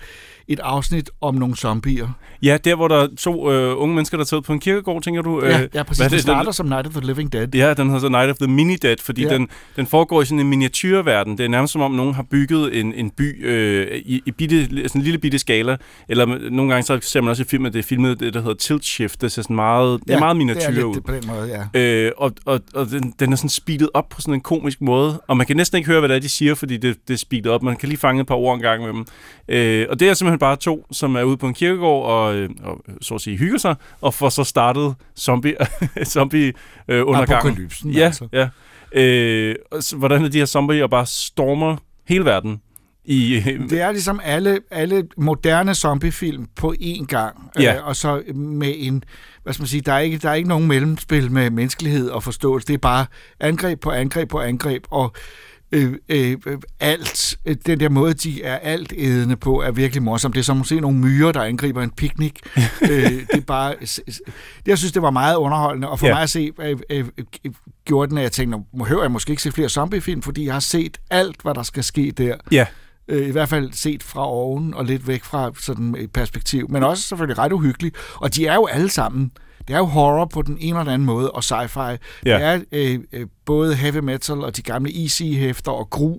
[0.49, 2.09] et afsnit om nogle zombier.
[2.43, 5.03] Ja, der hvor der er to øh, unge mennesker, der er taget på en kirkegård,
[5.03, 5.45] tænker du?
[5.45, 5.99] Ja, Øh, ja præcis.
[6.01, 7.55] hvad Det det, starter den, som Night of the Living Dead.
[7.55, 9.29] Ja, den hedder så Night of the Mini Dead, fordi Ja.
[9.29, 9.35] ja.
[9.35, 11.39] den, den foregår i sådan en miniatyrverden.
[11.39, 14.67] Det er nærmest som om nogen har bygget en, en by øh, i, i bitte,
[14.67, 15.77] sådan en lille bitte skala.
[16.09, 18.41] Eller nogle gange så ser man også i film, at det er filmet det, der
[18.41, 19.21] hedder Tilt Shift.
[19.21, 20.95] Det ser sådan meget, det er meget det er miniatyr lidt ud.
[20.95, 21.81] det på den måde, ja.
[21.81, 25.21] Øh, og og, og den, den er sådan speedet op på sådan en komisk måde,
[25.29, 27.19] og man kan næsten ikke høre, hvad det er, de siger, fordi det, det er
[27.19, 27.63] speedet op.
[27.63, 29.07] Man kan lige fange et par ord en gang med dem.
[29.49, 32.49] Øh, og det er simpelthen bare to, som er ude på en kirkegård og, øh,
[32.63, 35.55] og så at sige hygger sig, og får så startet zombie,
[36.05, 36.53] zombie
[36.89, 37.33] øh, undergangen.
[37.35, 38.29] Apokalypsen, Ja, altså.
[38.33, 38.49] ja.
[38.93, 41.77] Øh, og så, hvordan er de her zombier bare stormer
[42.09, 42.61] hele verden?
[43.05, 47.51] I, øh, Det er ligesom alle, alle moderne zombiefilm på én gang.
[47.61, 47.75] Ja.
[47.77, 49.05] Øh, og så med en,
[49.43, 52.23] hvad skal man sige, der er, ikke, der er ikke nogen mellemspil med menneskelighed og
[52.23, 52.67] forståelse.
[52.67, 53.07] Det er bare
[53.41, 55.13] angreb på angreb på angreb, og
[55.73, 56.37] øh, øh,
[56.81, 60.33] alt, øh, den der måde, de er alt ædende på, er virkelig morsom.
[60.33, 62.33] Det er som at se nogle myrer, der angriber en picnic.
[62.91, 63.75] øh, det er bare,
[64.67, 66.15] jeg synes, det var meget underholdende, og for Ja.
[66.15, 67.05] mig at se, øh, øh,
[67.85, 70.53] gjorde den, at jeg tænkte, nu behøver jeg måske ikke se flere zombiefilm, fordi jeg
[70.53, 72.37] har set alt, hvad der skal ske der.
[72.53, 72.67] ja,
[73.11, 76.67] Øh, I hvert fald set fra oven og lidt væk fra sådan et perspektiv.
[76.71, 77.97] Men også selvfølgelig ret uhyggeligt.
[78.15, 79.33] Og de er jo alle sammen...
[79.69, 81.81] Det er jo horror på den ene eller anden måde, og sci-fi.
[81.81, 81.97] Ja.
[82.25, 86.11] Det er øh, øh, både heavy metal og de gamle EC-hæfter og gru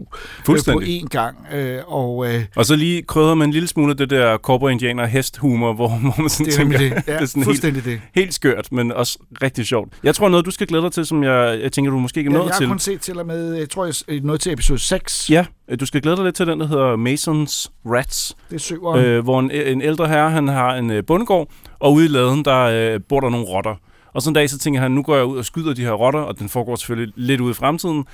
[0.50, 1.38] øh, på én gang.
[1.54, 5.74] Øh, og øh, og så lige krydder man en lille smule det der cowboy-indianer hest-humor,
[5.74, 6.92] hvor, hvor man sådan det er tænker, det.
[7.08, 8.02] Ja, det er sådan helt, det.
[8.16, 9.94] helt skørt, men også rigtig sjovt.
[10.04, 12.30] Jeg tror noget, du skal glæde dig til, som jeg, jeg tænker, du måske ikke
[12.30, 12.68] er Ja, nået jeg har til.
[12.68, 15.30] kun set til og med, jeg tror, jeg er nået til episode 6.
[15.30, 18.60] Ja, øh, du skal glæde dig lidt til den, der hedder Masons Rats, Det er
[18.60, 19.00] syveren.
[19.06, 21.48] Øh, øh, hvor en, en ældre herre, han har en øh, bondegård,
[21.80, 22.60] og ude i laden, der
[22.94, 23.76] øh, bor der nogle rotter.
[24.14, 25.92] Og sådan en dag, så tænker han, nu går jeg ud og skyder de her
[25.92, 28.06] rotter, og den foregår selvfølgelig lidt ude i fremtiden.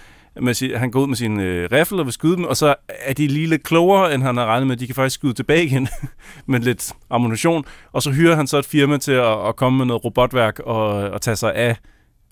[0.42, 3.14] Med han går ud med sin øh, riffel og vil skyde dem, og så er
[3.14, 4.78] de lige lidt klogere, end han har regnet med.
[4.78, 5.88] De kan faktisk skyde tilbage igen
[6.46, 7.66] med lidt ammunition.
[7.92, 10.88] Og så hyrer han så et firma til at, at komme med noget robotværk og,
[10.88, 11.76] og tage sig af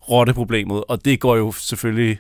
[0.10, 0.84] rotteproblemet.
[0.88, 2.20] Og det går jo selvfølgelig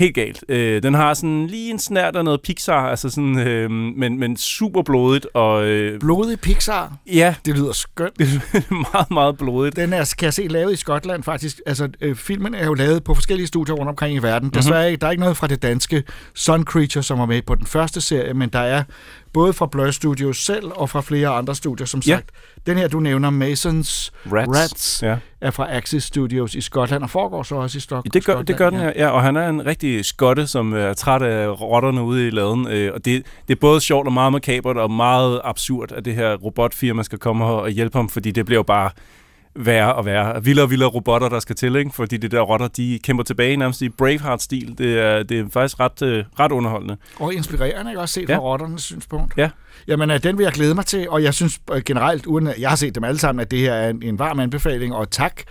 [0.00, 0.44] helt galt.
[0.48, 4.36] Øh, den har sådan lige en snært af noget Pixar, altså sådan, øh, men, men
[4.36, 5.26] super blodigt.
[5.34, 6.92] Og, øh, Blodig Pixar.
[7.12, 8.18] ja, Det lyder skønt.
[8.18, 9.76] det er meget, meget blodigt.
[9.76, 11.60] Den er, kan jeg se, lavet i Skotland faktisk.
[11.66, 14.50] Altså, øh, filmen er jo lavet på forskellige studier rundt omkring i verden.
[14.50, 16.02] Desværre ikke, der er ikke noget fra det danske
[16.34, 18.82] Sun Creature, som var med på den første serie, men der er
[19.32, 22.14] både fra Blur Studios selv og fra flere andre studier, som Ja.
[22.14, 22.30] sagt.
[22.66, 24.58] Den her, du nævner, Masons Rats.
[24.58, 25.16] Rats Ja.
[25.40, 28.46] er fra Axis Studios i Skotland, og foregår så også i Stok- Det gør, Skotland.
[28.46, 31.60] det gør den her, ja, og han er en rigtig skotte, som er træt af
[31.60, 34.90] rotterne ude i laden, øh, og det, det er både sjovt og meget makabert og
[34.90, 38.58] meget absurd, at det her robotfirma skal komme her og hjælpe ham, fordi det bliver
[38.58, 38.90] jo bare
[39.54, 40.44] værre og værre.
[40.44, 41.90] Vildere og vildere robotter, der skal til, ikke?
[41.94, 44.74] fordi de der rotter, de kæmper tilbage nærmest i Braveheart-stil.
[44.78, 46.96] Det er, det er faktisk ret, øh, ret underholdende.
[47.20, 48.36] Og inspirerende, ikke også set Ja.
[48.36, 49.34] fra rotternes synspunkt.
[49.36, 49.50] Ja.
[49.88, 52.58] Jamen, øh, den vil jeg glæde mig til, og jeg synes øh, generelt, uden at
[52.58, 55.10] jeg har set dem alle sammen, at det her er en, en varm anbefaling, og
[55.10, 55.42] tak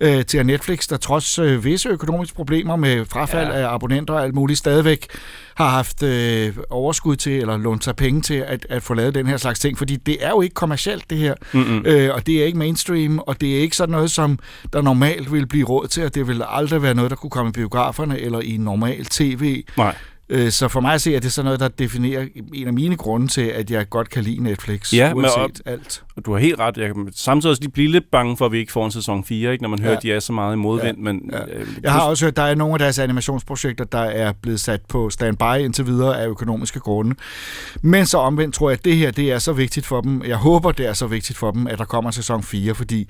[0.00, 3.54] øh, til Netflix, der trods øh, visse økonomiske problemer med frafald ja.
[3.58, 5.06] Af abonnenter og alt muligt, stadigvæk
[5.54, 9.26] har haft øh, overskud til, eller lånt sig penge til, at, at få lavet den
[9.26, 11.34] her slags ting, fordi det er jo ikke kommercielt, det her,
[11.84, 14.38] øh, og det er ikke mainstream, og det er ikke sådan noget, som
[14.72, 17.48] der normalt vil blive råd til, og det vil aldrig være noget, der kunne komme
[17.48, 19.94] i biograferne, eller i normal tv, Nej.
[20.28, 22.72] Øh, Så for mig at se, at det er sådan noget, der definerer en af
[22.72, 26.02] mine grunde til, at jeg godt kan lide Netflix, Ja, men uanset alt.
[26.16, 26.76] Og du har helt ret.
[26.76, 29.24] Jeg kan samtidig også lige blive lidt bange for, at vi ikke får en sæson
[29.24, 29.62] 4, ikke?
[29.62, 29.96] når man hører, Ja.
[29.96, 30.96] at de er så meget i modvind.
[30.96, 31.02] Ja.
[31.02, 31.58] Men, Ja.
[31.58, 34.60] øh, Jeg har også hørt, at der er nogle af deres animationsprojekter, der er blevet
[34.60, 37.14] sat på standby indtil videre af økonomiske grunde.
[37.82, 40.22] Men så omvendt tror jeg, at det her det er så vigtigt for dem.
[40.24, 43.08] Jeg håber, det er så vigtigt for dem, at der kommer en sæson 4, fordi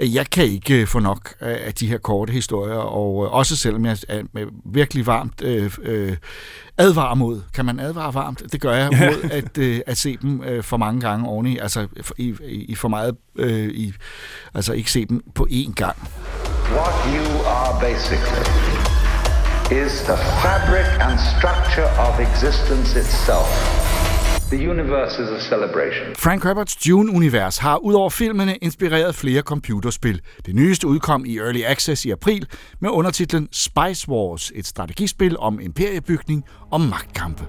[0.00, 3.86] øh, jeg kan ikke øh, få nok af de her korte historier, og også selvom
[3.86, 4.22] jeg er
[4.72, 6.16] virkelig varmt øh, øh,
[6.78, 7.42] advarer mod.
[7.54, 8.42] Kan man advare varmt?
[8.52, 11.86] Det gør jeg mod at, øh, at se dem øh, for mange gange oveni, altså
[12.18, 13.92] i, i, i for meget, øh, i,
[14.54, 15.96] altså ikke se dem på én gang.
[16.72, 18.46] What you are basically
[19.84, 23.79] is the fabric and structure of existence itself.
[24.50, 26.14] The universe is a celebration.
[26.16, 30.20] Frank Herberts Dune-univers har udover filmene inspireret flere computerspil.
[30.46, 32.46] Det nyeste udkom i Early Access i april
[32.80, 37.44] med undertitlen Spice Wars, et strategispil om imperiebygning og magtkampe.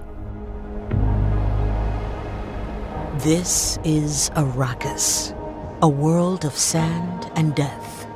[3.20, 5.34] This is Arrakis,
[5.82, 8.06] a world of sand and death,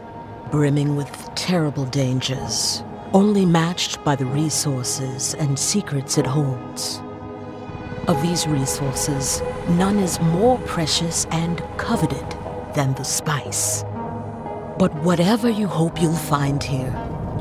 [0.53, 7.06] brimming with terrible dangers, only matched by the resources and secrets it holds.
[8.09, 12.27] Of these resources, none is more precious and coveted
[12.75, 13.85] than the spice.
[14.79, 16.92] But whatever you hope you'll find here,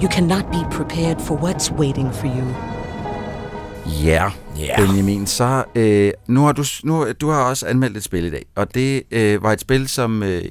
[0.01, 2.45] you cannot be prepared for what's waiting for you.
[4.03, 4.75] Ja, Ja.
[4.85, 8.45] Benjamin, så øh, nu har du, nu, du har også anmeldt et spil i dag,
[8.55, 10.43] og det øh, var et spil, som øh,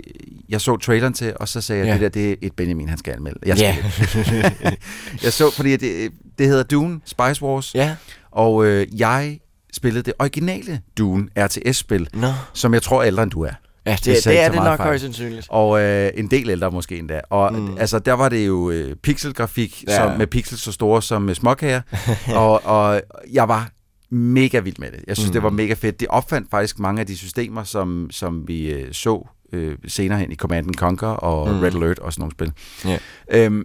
[0.48, 1.92] jeg så traileren til, og så sagde jeg, Ja.
[1.92, 3.38] det der, det er et Benjamin, han skal anmelde.
[3.46, 4.78] Jeg, skal ikke.
[5.24, 7.96] jeg så, fordi det, det hedder Dune, Spice Wars, Ja.
[8.32, 9.38] og øh, jeg
[9.74, 12.26] spillede det originale Dune RTS-spil, Nå.
[12.52, 13.50] som jeg tror ældre end du er.
[13.86, 15.46] Ja, det, det, ikke er det nok højst sandsynligt.
[15.50, 17.20] Og øh, en del ældre måske endda.
[17.30, 17.76] Og mm.
[17.78, 19.96] altså, der var det jo øh, pixelgrafik Ja.
[19.96, 21.80] som, med pixels så store som øh, småkager.
[22.34, 23.68] og, og jeg var
[24.10, 25.00] mega vild med det.
[25.06, 25.32] Jeg synes, mm.
[25.32, 26.00] det var mega fedt.
[26.00, 30.32] Det opfandt faktisk mange af de systemer, som, som vi øh, så øh, senere hen
[30.32, 31.54] i Command Conquer og Mm.
[31.54, 31.60] mm.
[31.60, 32.52] Red Alert og sådan nogle spil.
[32.84, 32.98] Ja.
[33.44, 33.64] Øhm,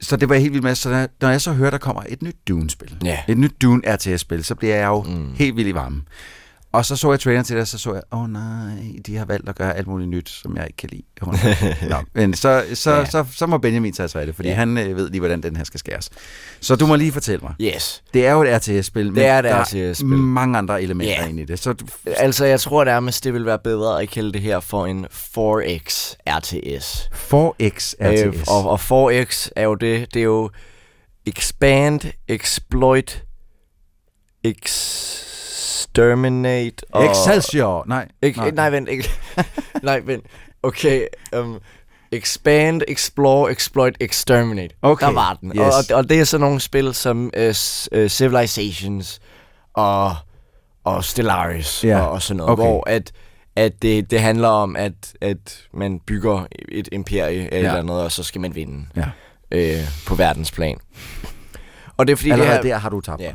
[0.00, 0.74] så det var jeg helt vild med.
[0.74, 3.18] Så når, jeg så hører, der kommer et nyt Dune-spil, Ja.
[3.28, 5.32] et nyt Dune RTS-spil, så bliver jeg jo Mm.
[5.34, 6.02] helt vild i varmen.
[6.72, 8.72] Og så så jeg traileren til det, og så så jeg, åh oh, nej,
[9.06, 11.02] de har valgt at gøre alt muligt nyt, som jeg ikke kan lide.
[11.88, 13.04] Nå, men så, så, Ja.
[13.04, 14.54] så, så må Benjamin tage sig af det, fordi Ja.
[14.54, 16.10] han øh, ved lige, hvordan den her skal skæres.
[16.60, 17.54] Så du må lige fortælle mig.
[17.60, 18.02] Yes.
[18.14, 20.12] Det er jo et RTS-spil, men er et der RTS-spil.
[20.12, 21.28] er mange andre elementer Ja.
[21.28, 21.58] ind i det.
[21.58, 24.86] Så du, Altså, jeg tror nærmest, det vil være bedre at kalde det her for
[24.86, 27.08] en 4X RTS.
[27.12, 28.26] 4X RTS.
[28.26, 28.80] Øh, og, og
[29.12, 30.50] 4X er jo det, det er jo
[31.26, 33.24] expand, exploit,
[35.60, 37.04] exterminate og...
[37.10, 37.84] Excelsior!
[37.86, 38.08] Nej.
[38.22, 38.50] Ikke, nej.
[38.50, 38.88] nej, vent.
[38.88, 39.08] Ikke,
[39.82, 40.24] nej, vent.
[40.62, 41.06] Okay.
[41.36, 41.58] Um,
[42.12, 44.74] expand, explore, exploit, exterminate.
[44.82, 45.52] Okay, Der var den.
[45.56, 45.90] yes.
[45.90, 49.20] Og, og, det er sådan nogle spil som uh, uh, Civilizations
[49.74, 50.14] og,
[50.84, 52.62] og Stellaris Ja, og, og sådan noget, okay.
[52.62, 53.12] hvor at,
[53.56, 57.58] at det, det handler om, at, at man bygger et imperie eller, Ja.
[57.58, 59.04] eller andet, og så skal man vinde Ja.
[59.50, 60.78] øh, på verdensplan.
[61.96, 63.32] Og det er fordi, Allerede det her, der har du tabt Ja.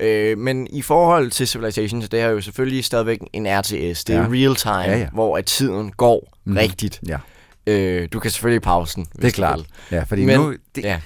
[0.00, 4.04] Øh, men i forhold til Civilization, så det er jo selvfølgelig stadigvæk en RTS.
[4.04, 4.26] Det er Ja.
[4.30, 5.08] real time, Ja, ja.
[5.12, 6.56] hvor at tiden går Mhm.
[6.56, 7.00] rigtigt.
[7.08, 7.16] Ja,
[7.66, 9.60] Øh, du kan selvfølgelig pause den, det er klart.
[9.92, 11.00] Ja, fordi Men- nu, det, Ja.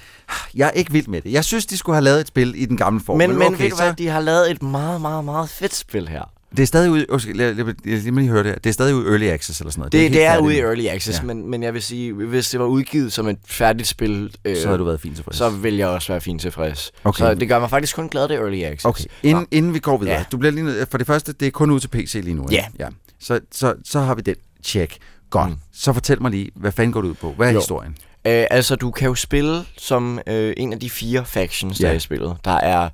[0.55, 1.33] jeg er ikke vild med det.
[1.33, 3.18] Jeg synes, de skulle have lavet et spil i den gamle form.
[3.18, 5.74] Men, men okay, ved du så, hvad, de har lavet et meget, meget, meget fedt
[5.74, 6.31] spil her.
[6.56, 7.06] Det er stadig ude...
[7.10, 8.58] Undskyld, lad, lad, lad, lad mig lige høre det her.
[8.58, 9.92] Det er stadig ude i Early Access eller sådan noget.
[9.92, 10.60] Det, det, er færdigt ude i.
[10.60, 11.24] Early Access, Ja.
[11.24, 14.66] men, men jeg vil sige, hvis det var udgivet som et færdigt spil, øh, Så
[14.66, 15.36] havde du været fint tilfreds.
[15.36, 16.90] så vil jeg også være fint tilfreds.
[17.04, 17.18] Okay.
[17.24, 18.84] Så det gør mig faktisk kun glad, det er Early Access.
[18.84, 20.14] Okay, inden, inden vi går videre.
[20.16, 20.24] Ja.
[20.32, 22.42] Du bliver lige for det første, det er kun ud til PC lige nu.
[22.42, 22.54] ikke?
[22.54, 22.84] Ja.
[22.84, 22.88] ja.
[23.20, 24.34] Så, så, så har vi den.
[24.64, 24.96] Check.
[25.30, 25.50] Godt.
[25.50, 25.56] Mm.
[25.74, 27.32] Så fortæl mig lige, hvad fanden går det ud på?
[27.36, 27.58] Hvad er Jo.
[27.58, 27.96] historien?
[28.26, 31.92] Øh, altså, du kan jo spille som øh, en af de fire factions, der Ja.
[31.92, 32.36] er i spillet.
[32.44, 32.88] Der er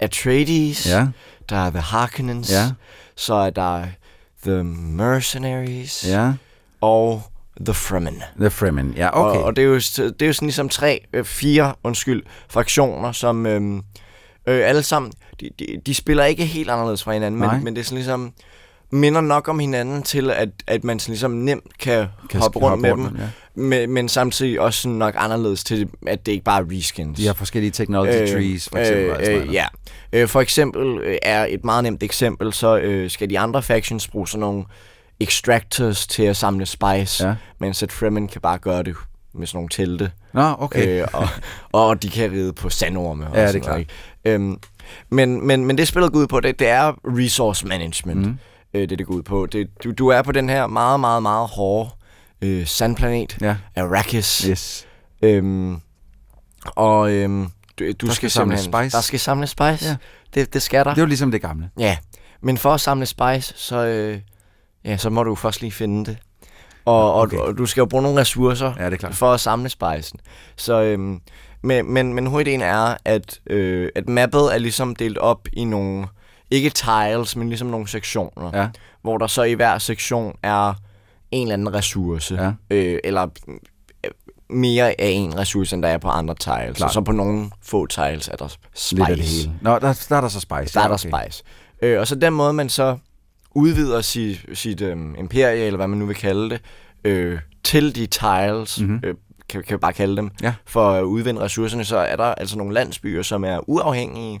[0.00, 1.06] Atreides, Ja.
[1.48, 2.70] Der er The Harkonnens, Ja.
[3.16, 3.84] så er der
[4.46, 6.32] The Mercenaries Ja.
[6.80, 7.22] og
[7.64, 8.22] The Fremen.
[8.40, 8.94] The Fremen.
[8.96, 9.38] Ja, okay.
[9.38, 13.12] Og, og det, er jo, det er jo sådan ligesom tre, øh, fire, undskyld, fraktioner,
[13.12, 13.76] som øhm,
[14.46, 17.54] øh, alle sammen, de, de, de spiller ikke helt anderledes fra hinanden, Nej.
[17.54, 18.32] men, men det er sådan ligesom,
[18.94, 22.82] minder nok om hinanden til, at, at man sådan ligesom nemt kan, kan hoppe rundt
[22.82, 23.28] med dem, ja.
[23.54, 27.18] men, men samtidig også sådan nok anderledes til, at det ikke bare er reskins.
[27.18, 29.24] De har forskellige technology øh, trees, for eksempel.
[29.24, 29.66] sådan Øh, øh, ja.
[30.12, 34.08] Øh, for eksempel øh, er et meget nemt eksempel, så øh, skal de andre factions
[34.08, 34.64] bruge sådan nogle
[35.20, 37.34] extractors til at samle spice, Ja.
[37.58, 38.94] mens at Fremen kan bare gøre det
[39.34, 40.10] med sådan nogle telte.
[40.34, 41.00] Nå, okay.
[41.02, 41.28] Øh, og,
[41.88, 43.26] og de kan ride på sandorme.
[43.26, 43.86] Og Ja, det er sådan klart.
[44.24, 44.58] Øhm,
[45.10, 48.38] men, men, men det spillet går ud på, det, det er resource management, mm.
[48.74, 49.46] Øh, det det går ud på.
[49.46, 51.90] Det, du, du er på den her meget, meget, meget hårde
[52.42, 53.56] øh, sandplanet, Ja.
[53.76, 54.38] Arrakis.
[54.42, 54.86] Yes.
[55.22, 55.80] Øhm,
[56.66, 58.96] og øhm, du, du Der skal, skal simpelthen- spice.
[58.96, 59.86] Der skal samles spice.
[59.88, 59.96] Ja.
[60.34, 60.90] Det, det skal der.
[60.90, 61.70] Det er jo ligesom det gamle.
[61.78, 61.96] Ja,
[62.42, 64.18] men for at samle spice, så, øh,
[64.84, 66.16] ja, så må du først lige finde det.
[66.84, 67.36] Og, Okay.
[67.36, 69.14] og, og du skal jo bruge nogle ressourcer Ja, det er klart.
[69.14, 70.20] for at samle spicen.
[70.56, 71.20] Så, øhm,
[71.62, 76.06] men, men, men hovedideen er, at, øh, at mappet er ligesom delt op i nogle,
[76.54, 78.50] ikke tiles, men ligesom nogle sektioner.
[78.60, 78.68] Ja.
[79.02, 80.74] Hvor der så i hver sektion er
[81.30, 82.34] en eller anden ressource.
[82.34, 82.52] Ja.
[82.76, 84.10] Øh, eller øh,
[84.50, 86.76] mere af en ressource, end der er på andre tiles.
[86.76, 86.82] Klart.
[86.88, 88.94] Og så på nogle få tiles er der spice.
[88.94, 89.52] Lidt af det hele.
[89.60, 90.74] Nå, der, der er der så spice.
[90.74, 91.42] Der er ja, der spice.
[91.82, 92.98] Øh, og så den måde, man så
[93.54, 96.60] udvider sit, sit øhm, imperie, eller hvad man nu vil kalde det,
[97.04, 98.88] øh, til de tiles, Mhm.
[98.90, 99.08] mm-hmm.
[99.08, 99.14] øh,
[99.48, 100.54] kan, kan vi bare kalde dem, Ja.
[100.66, 104.40] for at udvinde ressourcerne, så er der altså nogle landsbyer, som er uafhængige,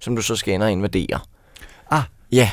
[0.00, 1.20] som du så skal ind og invadere.
[2.32, 2.50] Ja.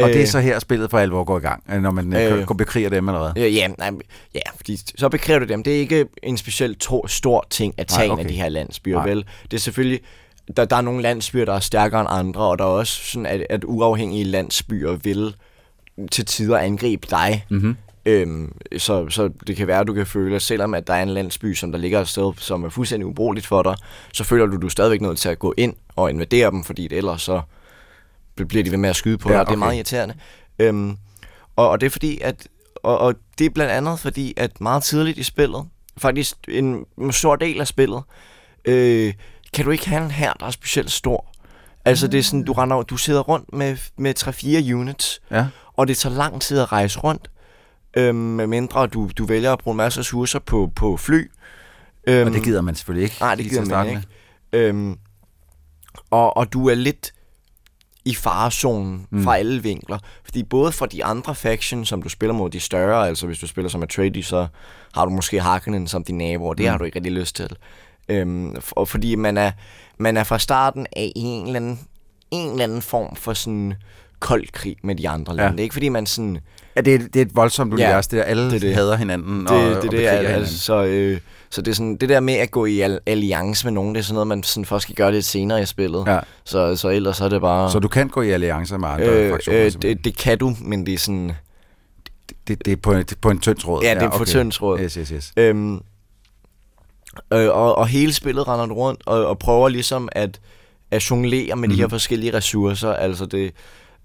[0.00, 2.16] Og det er Øh, så her, spillet for alvor går i gang, øh, når man
[2.16, 2.46] øh, Øh.
[2.58, 3.44] bekriger dem eller hvad?
[3.44, 3.90] Øh, ja, nej,
[4.34, 5.62] ja, fordi så bekræver du dem.
[5.62, 8.22] Det er ikke en specielt to, stor ting at tage nej, okay.
[8.22, 9.08] af de her landsbyer, Nej.
[9.08, 9.24] vel?
[9.50, 10.00] Det er selvfølgelig,
[10.56, 13.26] der, der er nogle landsbyer, der er stærkere end andre, og der er også sådan,
[13.26, 15.34] at, at uafhængige landsbyer vil
[16.10, 17.44] til tider angribe dig.
[17.48, 17.76] Mhm.
[18.06, 21.02] Øhm, så, så det kan være, at du kan føle, at selvom at der er
[21.02, 23.76] en landsby, som der ligger et sted, som er fuldstændig ubrugeligt for dig,
[24.12, 26.88] så føler du, du er stadigvæk nødt til at gå ind og invadere dem, fordi
[26.88, 27.40] det ellers så
[28.36, 29.40] bliver de ved med at skyde på Ja, dig.
[29.46, 29.58] Det er okay.
[29.58, 30.14] meget irriterende.
[30.58, 30.96] Øhm,
[31.56, 32.48] og, og det er fordi, at
[32.82, 35.64] og, og det er blandt andet fordi, at meget tidligt i spillet,
[35.98, 38.02] faktisk en, stor del af spillet,
[38.64, 39.14] øh,
[39.52, 41.28] kan du ikke have en her, der er specielt stor?
[41.84, 44.14] Altså, det er sådan, du, render, du sidder rundt med, med
[44.70, 45.46] 3-4 units, Ja.
[45.76, 47.30] og det tager lang tid at rejse rundt,
[47.96, 51.30] øhm, med mindre du, du vælger at bruge en masse ressourcer på, på fly.
[52.06, 53.16] Øhm, Og det gider man selvfølgelig ikke.
[53.20, 54.02] Nej, det gider man ikke.
[54.52, 54.98] Øhm,
[56.10, 57.12] og, og du er lidt
[58.04, 59.24] i farezonen mm.
[59.24, 59.98] fra alle vinkler.
[60.24, 63.46] Fordi både for de andre factions, som du spiller mod de større, altså hvis du
[63.46, 64.46] spiller som Atreides, så
[64.94, 66.70] har du måske Harkonnen som din nabo, og det mm.
[66.70, 67.56] har du ikke rigtig lyst til.
[68.08, 69.50] Øhm, og fordi man er,
[69.98, 71.80] man er fra starten af i en eller anden,
[72.30, 73.74] en eller anden form for sådan
[74.20, 75.52] kold krig med de andre lande.
[75.52, 76.38] Det er ikke fordi man sådan...
[76.76, 78.74] Ja, det er, det er et voldsomt Ja, univers, det er, alle det det.
[78.74, 80.34] hader hinanden det, og, det, og det, er, hinanden.
[80.34, 81.20] altså, så, øh,
[81.52, 84.00] så det er sådan, det der med at gå i al- alliance med nogen, det
[84.00, 86.04] er sådan noget, man sådan først skal gøre lidt senere i spillet.
[86.06, 86.18] Ja.
[86.44, 87.70] Så, så ellers så er det bare...
[87.70, 89.64] Så du kan gå i alliancer med andre øh, fraktioner?
[89.64, 91.32] øh, det, det kan du, men det er sådan...
[92.48, 93.82] det, det er på, det er på en tynd tråd?
[93.82, 94.80] Ja, det er på tynd tråd.
[94.80, 95.32] Yes, yes, yes.
[95.36, 95.74] Øhm,
[97.32, 100.40] øh, og, og hele spillet render du rundt og, og prøver ligesom at,
[100.90, 101.74] at jonglere med mm.
[101.74, 102.92] de her forskellige ressourcer.
[102.92, 103.52] Altså det,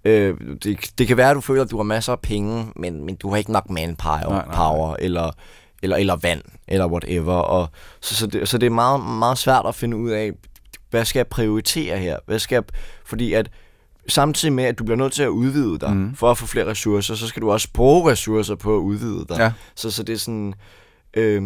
[0.05, 3.05] øh, det, det kan være, at du føler, at du har masser af penge, men,
[3.05, 5.31] men du har ikke nok manpower Nej, nej, power, eller,
[5.83, 7.33] eller, eller vand, eller whatever.
[7.33, 7.69] Og,
[8.01, 10.31] så, så, det, så det er meget, meget svært at finde ud af,
[10.89, 12.17] hvad skal jeg prioritere her?
[12.25, 12.63] Hvad skal jeg,
[13.05, 13.49] fordi at
[14.07, 16.15] samtidig med, at du bliver nødt til at udvide dig mm.
[16.15, 19.37] for at få flere ressourcer, så skal du også bruge ressourcer på at udvide dig.
[19.37, 19.51] Ja.
[19.75, 20.53] Så, så det er sådan...
[21.13, 21.43] Øh,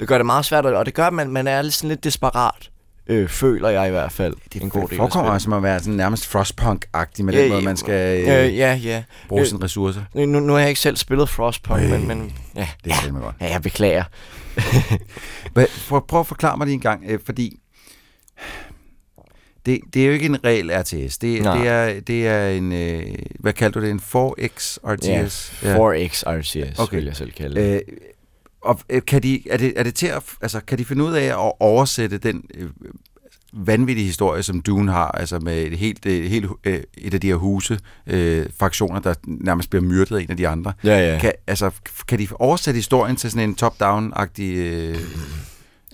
[0.00, 2.04] det gør det meget svært, og det gør, at man, man er lidt sådan lidt
[2.04, 2.70] desperat,
[3.06, 4.34] øh, føler jeg i hvert fald.
[4.52, 7.58] Det en god del forekommer som at være sådan nærmest frostpunk-agtig med den Ja, måde,
[7.60, 9.02] ja, man skal øh, Øh, ja, ja.
[9.28, 10.02] bruge Øh, sine ressourcer.
[10.14, 13.20] Nu, nu har jeg ikke selv spillet Frostpunk, Øh, men, men ja, Det er fandme
[13.20, 13.34] godt.
[13.40, 14.04] ja, jeg beklager.
[15.88, 17.58] Prøv, prøv at forklare mig lige en gang, øh, fordi
[19.66, 21.18] det, det er jo ikke en regel RTS.
[21.18, 21.58] Det, Nej.
[21.58, 23.02] det, er, det er en, øh,
[23.40, 25.52] hvad kalder du det, en 4X RTS?
[25.62, 26.96] Ja, 4X RCS, Okay.
[26.96, 27.74] vil jeg selv kalde det.
[27.74, 27.80] Øh,
[28.64, 31.12] og øh, kan de, er, det, er det til at, altså, kan de finde ud
[31.12, 32.70] af at oversætte den øh,
[33.52, 37.26] vanvittige historie, som Dune har, altså med et helt, et, helt øh, et af de
[37.26, 40.72] her huse, øh, fraktioner, der nærmest bliver myrdet af en af de andre.
[40.84, 41.18] Ja, ja.
[41.18, 41.70] Kan, altså,
[42.08, 44.56] kan de oversætte historien til sådan en top-down-agtig...
[44.56, 44.96] Øh,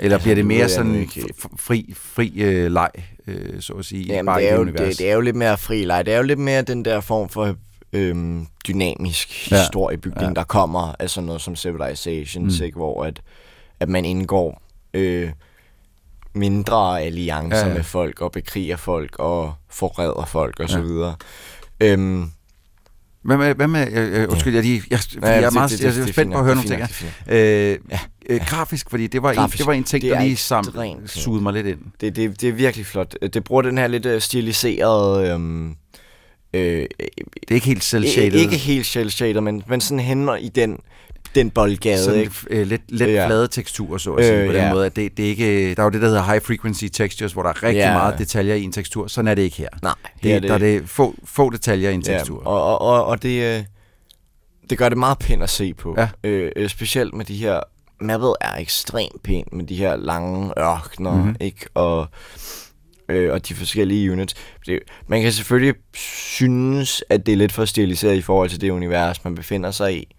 [0.00, 1.08] eller Altså, bliver det mere sådan
[1.56, 2.90] fri, fri øh, leg,
[3.26, 5.58] øh, så at sige, Jamen, bare det, er jo, det, det er jo lidt mere
[5.58, 6.06] fri leg.
[6.06, 7.56] Det er jo lidt mere den der form for
[7.92, 9.56] øhm, dynamisk Ja.
[9.60, 10.34] historiebygning, Ja.
[10.34, 12.64] der kommer af sådan noget som Civilizations, Mm.
[12.64, 13.20] ikke, hvor at,
[13.80, 14.62] at man indgår
[14.94, 15.30] øh,
[16.34, 20.84] mindre alliancer Ja, ja, med folk og bekriger folk og forræder folk og så Ja.
[20.84, 21.16] videre.
[21.80, 22.30] Øhm,
[23.22, 25.80] Hvad med, hvad med øh, øh, undskyld, jeg, jeg, jeg, Ja, jeg er meget det-
[25.80, 26.82] jeg det- det er spændt på at høre nogle ting.
[27.28, 27.98] Øh, Ja.
[28.28, 29.58] øh, grafisk, fordi det var, en, Grafisk.
[29.58, 31.78] det var en ting, Det der er lige sammen sugede mig lidt ind.
[32.00, 33.14] det, det, det er virkelig flot.
[33.32, 35.30] Det bruger den her lidt øh, stiliserede...
[35.30, 35.74] Øhm,
[36.54, 38.32] øh, Det er ikke helt selv-shaded.
[38.40, 40.78] Ikke helt shell-shaded, men, men sådan hænder i den,
[41.34, 42.32] den boldgade, sådan ikke?
[42.50, 43.26] øh, lidt, lidt Ja.
[43.26, 44.72] flade teksturer, så at sige, Øh, på den ja.
[44.72, 44.86] måde.
[44.86, 47.42] At det, det er ikke, der er jo det, der hedder high frequency textures, hvor
[47.42, 47.92] der er rigtig Ja.
[47.92, 49.06] meget detaljer i en tekstur.
[49.06, 49.68] Sådan er det ikke her.
[49.82, 52.42] Nej, Det, er, Der er det få, få detaljer i en Ja, tekstur.
[52.46, 53.64] og, og, og, og det, øh,
[54.70, 55.94] det gør det meget pænt at se på.
[55.98, 56.08] Ja.
[56.24, 57.60] Øh, øh, specielt med de her...
[58.00, 61.20] Mappet er ekstremt pænt med de her lange ørkner, Mhm.
[61.20, 61.36] mm-hmm.
[61.40, 61.66] ikke?
[61.74, 62.06] Og,
[63.08, 64.34] øh, og de forskellige units.
[64.66, 68.70] Det, man kan selvfølgelig synes, at det er lidt for stiliseret i forhold til det
[68.70, 70.16] univers, man befinder sig i.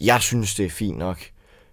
[0.00, 1.18] Jeg synes, det er fint nok.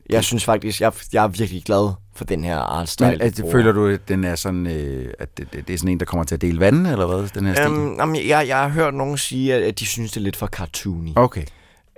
[0.10, 3.12] Jeg synes faktisk, jeg, jeg er virkelig glad for den her artstyle.
[3.12, 5.92] Men at, føler du, at den er sådan, øh, at det, det, det er sådan
[5.92, 7.66] en, der kommer til at dele vandet, eller hvad, den her stil?
[7.66, 10.36] Øhm, jamen, jeg, jeg har hørt nogen sige, at, at de synes, det er lidt
[10.36, 11.12] for cartoony.
[11.16, 11.44] Okay.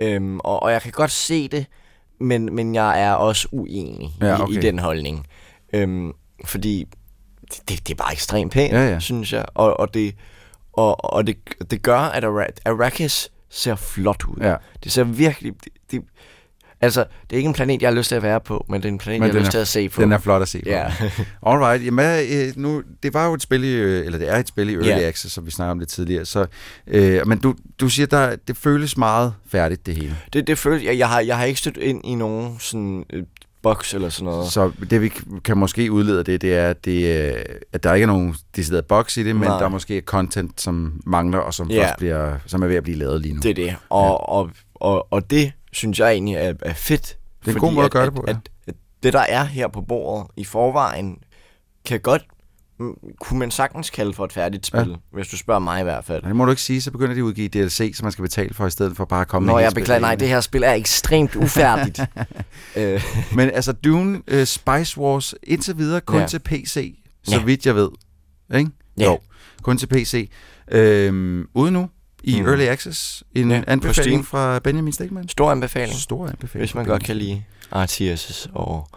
[0.02, 1.66] Øhm, og, og jeg kan godt se det,
[2.20, 4.54] men, men jeg er også uenig Ja, okay.
[4.54, 5.26] i, i den holdning.
[5.72, 6.12] Øhm,
[6.44, 6.86] fordi
[7.68, 8.98] det, det er bare ekstremt pænt, Ja, ja.
[9.00, 9.44] synes jeg.
[9.54, 10.14] Og, og, det,
[10.72, 11.36] og, og det,
[11.70, 14.36] det gør, at Ara- Arrakis ser flot ud.
[14.40, 14.54] Ja.
[14.84, 15.52] Det ser virkelig...
[15.64, 16.02] Det, det,
[16.80, 18.88] altså, det er ikke en planet, jeg har lyst til at være på, men det
[18.88, 20.02] er en planet, Men jeg har lyst er- til at se på.
[20.02, 20.68] Den er flot at se på.
[20.68, 20.92] Ja.
[21.46, 24.48] Alright, jamen øh, nu, det var jo et spil i, øh, eller det er et
[24.48, 24.98] spil i Early Ja.
[25.08, 26.46] Access, som vi snakkede om lidt tidligere, så,
[26.86, 30.16] øh, men du, du siger, der, det føles meget færdigt, det hele.
[30.32, 30.84] det, det føles...
[30.84, 33.04] Jeg, jeg, har, jeg har ikke stødt ind i nogen sådan...
[33.68, 34.52] Box eller sådan noget.
[34.52, 35.12] Så det vi
[35.44, 38.34] kan måske udlede af det, det er, at, det, øh, at der ikke er nogen
[38.56, 39.58] decideret box i det, men Nej.
[39.58, 41.82] der er måske content, som mangler, og som Ja.
[41.82, 43.40] først bliver, som er ved at blive lavet lige nu.
[43.40, 43.76] Det er det.
[43.90, 44.10] Og, ja.
[44.10, 47.16] og, og, og det synes jeg egentlig er, er fedt.
[47.44, 48.32] Det er en god måde at gøre det på, at, ja.
[48.32, 51.18] at, at det, der er her på bordet i forvejen,
[51.86, 52.24] kan godt,
[53.20, 54.94] kunne man sagtens kalde for et færdigt spil, Ja.
[55.12, 56.22] hvis du spørger mig i hvert fald.
[56.22, 58.54] Det må du ikke sige, så begynder de at udgive DLC, som man skal betale
[58.54, 60.62] for, i stedet for bare at komme Nå, med jeg beklager, nej, det her spil
[60.62, 62.00] er ekstremt ufærdigt.
[62.76, 63.02] øh,
[63.34, 66.26] Men altså, Dune uh, Spice Wars indtil videre kun ja.
[66.26, 67.42] Til PC, så Ja.
[67.44, 67.88] vidt jeg ved.
[68.56, 68.70] Ikke?
[68.98, 69.04] Ja.
[69.04, 69.18] Jo,
[69.62, 70.30] kun til PC.
[70.70, 71.88] Øhm, ude nu
[72.24, 72.46] i Mm.
[72.46, 73.24] Early Access.
[73.34, 75.28] En Ja, anbefaling fra Benjamin Stegman.
[75.28, 76.60] stor anbefaling, Stor anbefaling.
[76.60, 77.42] hvis man godt kan lide
[77.72, 78.88] RTS og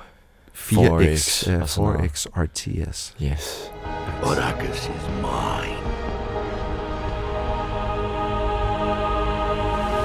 [0.55, 2.11] 4X, 4X uh, og sådan noget.
[2.11, 3.13] 4X RTS.
[3.23, 3.71] Yes.
[4.23, 5.77] Arrakis is mine.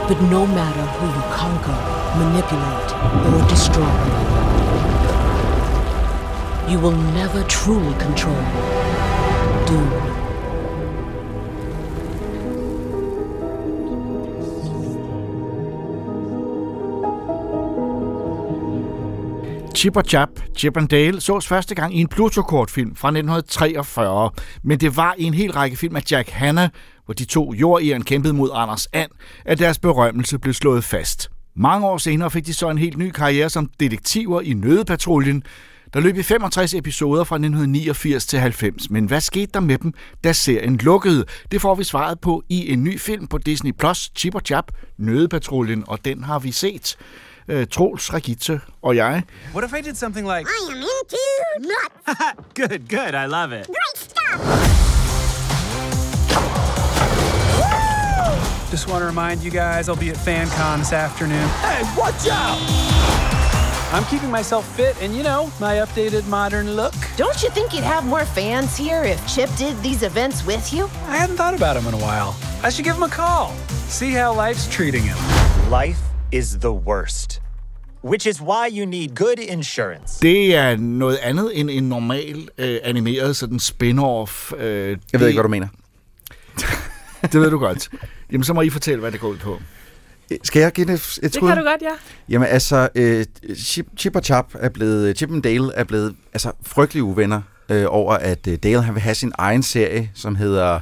[0.09, 1.79] But no matter who you conquer,
[2.23, 2.91] manipulate,
[3.29, 3.97] or destroy,
[6.71, 8.43] you will never truly control
[9.67, 10.16] Dune.
[19.77, 24.31] Chip og Chap, Chip and Dale, sås første gang i en Pluto-kortfilm fra 1943,
[24.63, 26.69] men det var i en hel række film af Jack Hanna,
[27.05, 29.11] hvor de to jordæren kæmpede mod Anders And,
[29.45, 31.31] at deres berømmelse blev slået fast.
[31.57, 35.43] Mange år senere fik de så en helt ny karriere som detektiver i Nødepatruljen,
[35.95, 38.91] der løb i 65 episoder fra 1989 til 90.
[38.91, 39.93] Men hvad skete der med dem,
[40.25, 41.25] da serien lukkede?
[41.51, 44.73] Det får vi svaret på i en ny film på Disney+, Plus, Chip og Chap,
[44.99, 46.97] Nødepatruljen, og den har vi set.
[47.49, 49.23] Uh, Troels, Regitze og jeg.
[49.53, 50.47] What if I did something like...
[50.49, 51.19] I am into
[51.61, 52.55] nuts.
[52.55, 53.67] good, good, I love it.
[53.67, 54.41] Great stuff.
[58.71, 61.49] Just want to remind you guys I'll be at FanCon this afternoon.
[61.63, 62.59] Hey, watch out!
[63.93, 66.95] I'm keeping myself fit and, you know, my updated modern look.
[67.17, 70.87] Don't you think you'd have more fans here if Chip did these events with you?
[71.07, 72.37] I hadn't thought about him in a while.
[72.65, 73.55] I should give him a call.
[73.87, 75.17] See how life's treating him.
[75.71, 76.01] Life
[76.33, 77.43] is the worst.
[78.05, 80.19] Which is why you need good insurance.
[80.23, 84.57] Det er noget andet end en normal øh, animeret sådan spin-off.
[84.57, 85.69] Øh, Jeg ved det, ikke, hvad du mener.
[87.33, 87.89] Det ved du godt.
[88.33, 89.59] Jamen, så må I fortælle, hvad det går ud på.
[90.43, 91.49] Skal jeg give det et, et Det skud?
[91.49, 91.91] kan du godt, ja.
[92.29, 93.25] Jamen altså, øh,
[93.57, 97.85] Chip, Chip og Chap er blevet, Chip and Dale er blevet altså, frygtelig uvenner øh,
[97.89, 100.81] over, at øh, Dale han vil have sin egen serie, som hedder...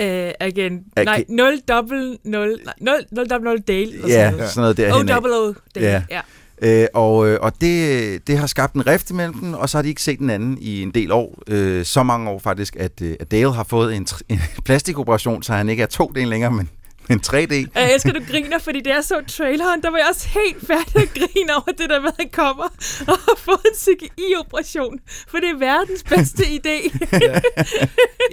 [0.00, 0.80] Uh, again.
[0.96, 1.04] Okay.
[1.04, 3.92] Nej, 0 double 0, nej, 0, 0 double 0 Dale.
[4.08, 4.50] Ja, noget.
[4.50, 5.10] sådan noget derhen.
[5.10, 6.02] O double O Dale, ja.
[6.10, 6.20] ja.
[6.62, 9.82] Øh, og øh, og det, det har skabt en rift imellem dem, og så har
[9.82, 11.42] de ikke set den anden i en del år.
[11.48, 15.52] Øh, så mange år faktisk, at, øh, at Dale har fået en, en plastikoperation, så
[15.52, 16.70] han ikke er 2D længere, men,
[17.08, 17.54] men 3D.
[17.74, 20.96] Jeg elsker, du griner, fordi det er så traileren, der var jeg også helt færdig
[21.02, 22.64] at grine over det der med, at kommer
[23.08, 24.98] og har fået en CGI-operation,
[25.28, 26.76] for det er verdens bedste idé.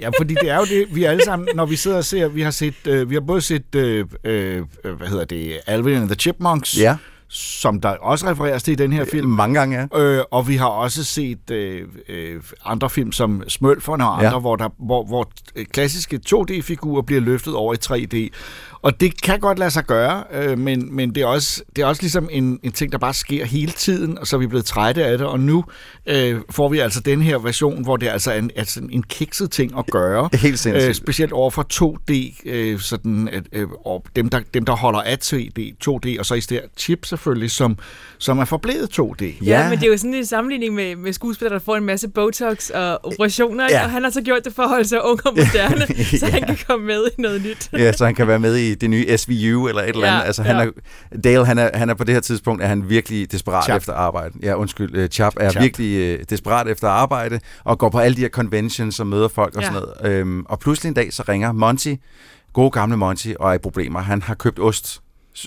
[0.00, 2.42] Ja, fordi det er jo det, vi alle sammen, når vi sidder og ser, vi
[2.42, 6.14] har set, øh, vi har både set, øh, øh, hvad hedder det, Alvin and the
[6.16, 6.96] Chipmunks, Ja.
[7.34, 9.28] Som der også refereres til i den her film.
[9.30, 10.00] Mange gange, ja.
[10.00, 14.38] Øh, og vi har også set øh, øh, andre film som Smølferne og andre, Ja.
[14.38, 18.28] hvor, der, hvor, hvor øh, klassiske 2D-figurer bliver løftet over i 3D.
[18.82, 21.86] Og det kan godt lade sig gøre, øh, men, men det, er også, det er
[21.86, 24.64] også ligesom en, en ting, der bare sker hele tiden, og så er vi blevet
[24.64, 25.64] trætte af det, og nu
[26.06, 29.50] øh, får vi altså den her version, hvor det altså er en, altså en kikset
[29.50, 30.28] ting at gøre.
[30.42, 30.88] Helt sindssygt.
[30.88, 35.00] Øh, specielt over for 2D, øh, sådan, at, øh, og dem, der, dem, der holder
[35.00, 37.78] af 3D, 2D, og så i stedet chip selvfølgelig, som,
[38.18, 39.24] som er forblevet 2D.
[39.24, 39.34] Ja.
[39.44, 42.08] ja, men det er jo sådan en sammenligning med, med skuespillere, der får en masse
[42.08, 43.66] Botox og operationer.
[43.70, 43.84] Ja.
[43.84, 46.18] og han har så gjort det for at holde sig ung og moderne, ja.
[46.18, 47.68] så han kan komme med i noget nyt.
[47.72, 50.18] ja, så han kan være med i det nye SVU eller et eller andet.
[50.20, 50.66] Ja, altså, han ja.
[51.12, 53.76] er, Dale, han er, han er på det her tidspunkt, er han virkelig desperat Chap.
[53.76, 54.34] efter arbejde.
[54.42, 55.62] Ja, undskyld, uh, Chap er Chap.
[55.62, 59.56] virkelig uh, desperat efter arbejde, og går på alle de her conventions og møder folk
[59.56, 59.68] og Ja.
[59.68, 60.12] sådan noget.
[60.14, 61.94] Øhm, og pludselig en dag, så ringer Monty,
[62.52, 64.00] gode gamle Monty, og er i problemer.
[64.00, 65.00] Han har købt ost,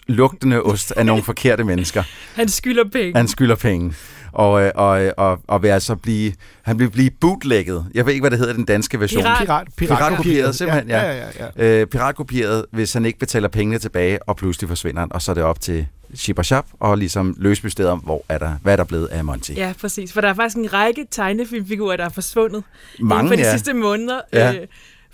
[0.08, 2.04] lugtende ost af nogle forkerte mennesker.
[2.36, 3.16] Han skylder penge.
[3.16, 3.94] Han skylder penge.
[4.36, 7.86] Og, øh, og, øh, og, og vil altså blive, han vil blive bootlegget.
[7.94, 9.24] Jeg ved ikke, hvad det hedder den danske version.
[9.24, 9.38] Pirat.
[9.46, 11.04] Pirat, Piratkopieret, simpelthen, ja.
[11.04, 11.82] ja, ja, ja.
[11.82, 15.34] Øh, piratkopieret, hvis han ikke betaler pengene tilbage, og pludselig forsvinder han, og så er
[15.34, 18.74] det op til Chip og Chap, og ligesom løse mysteriet om, hvor er der, hvad
[18.74, 19.52] er der blevet af Monty.
[19.52, 20.14] Ja, præcis.
[20.14, 22.64] For der er faktisk en række tegnefilmfigurer, der er forsvundet
[23.00, 23.52] Mange, inden for de ja.
[23.58, 24.22] sidste måneder.
[24.34, 24.54] Ja.
[24.54, 24.68] Øh,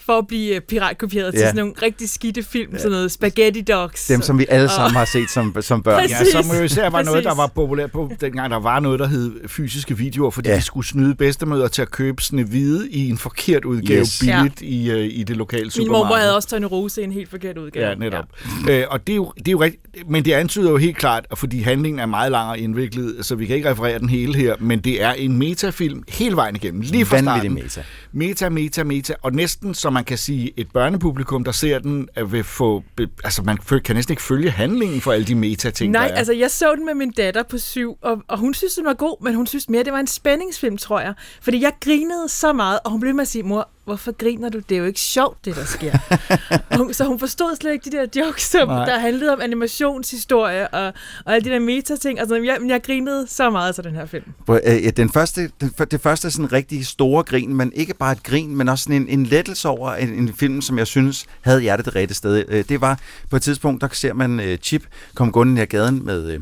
[0.06, 1.32] for at blive øh, piratkopieret ja.
[1.32, 1.45] til Ja.
[1.45, 4.08] sådan nogle rigtig skidte film, sådan noget Spaghetti Dogs.
[4.08, 5.99] Dem, som vi alle og- sammen har set som, som børn.
[6.02, 6.34] Præcis.
[6.36, 7.38] Ja, som jo især var noget, der Præcis.
[7.38, 10.54] var populært på dengang, der var noget, der hed fysiske videoer, fordi Ja.
[10.54, 10.60] ja.
[10.60, 14.20] de skulle snyde bedstemøder til at købe Snevide i en forkert udgave Yes.
[14.20, 14.68] billigt ja.
[14.68, 16.04] i, øh, i det lokale Min supermarked.
[16.04, 17.88] mormor havde også Tony Rose i en helt forkert udgave.
[17.88, 18.26] Ja, netop.
[18.68, 18.80] Ja.
[18.80, 21.26] Øh, og det er, jo, det er jo rigtigt, men det antyder jo helt klart,
[21.32, 24.36] at fordi handlingen er meget lang og indviklet, så vi kan ikke referere den hele
[24.38, 27.54] her, men det er en metafilm hele vejen igennem, lige fra Vanvittig starten.
[27.54, 27.84] meta.
[28.14, 32.43] Meta, meta, meta, og næsten, som man kan sige, et børnepublikum, der ser den, vil
[32.43, 32.83] få,
[33.23, 36.17] altså man kan næsten ikke følge handlingen for alle de meta-ting, Nej, der er.
[36.17, 38.93] altså jeg så den med min datter på syv, og, og hun synes, den var
[38.93, 41.13] god, men hun synes mere, det var en spændingsfilm, tror jeg.
[41.41, 44.59] Fordi jeg grinede så meget, og hun blev med at sige, mor, hvorfor griner du?
[44.59, 45.97] Det er jo ikke sjovt, det der sker.
[46.77, 48.86] hun, så hun forstod slet ikke de der jokes, som, Nej.
[48.86, 50.93] der handlede om animationshistorie og,
[51.25, 52.19] og alle de der meta-ting.
[52.19, 54.23] Altså, jeg, jeg grinede så meget til den her film.
[54.49, 58.55] Øh, Den første, den, det første sådan rigtig store grin, men ikke bare et grin,
[58.55, 61.86] men også sådan en, en lettelse over en, en film, som jeg synes havde hjertet
[61.86, 62.45] det rigtige sted.
[62.47, 64.84] Øh, Det var på et tidspunkt, der ser man øh, Chip
[65.15, 66.39] komme gående ned ad gaden med, øh,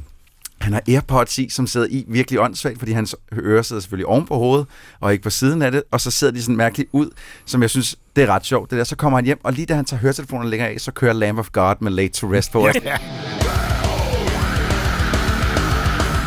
[0.62, 4.26] Han har AirPods i, som sidder i virkelig åndssvagt, fordi hans ører sidder selvfølgelig oven
[4.26, 4.68] på hovedet,
[5.00, 7.10] og ikke på siden af det, og så sidder de sådan mærkeligt ud,
[7.46, 8.72] som jeg synes, det er ret sjovt.
[8.72, 10.92] Det der, så kommer han hjem, og lige da han tager høretelefonerne længere af, så
[10.92, 12.68] kører Lamb of God med Late to Rest på.
[12.84, 12.98] Ja.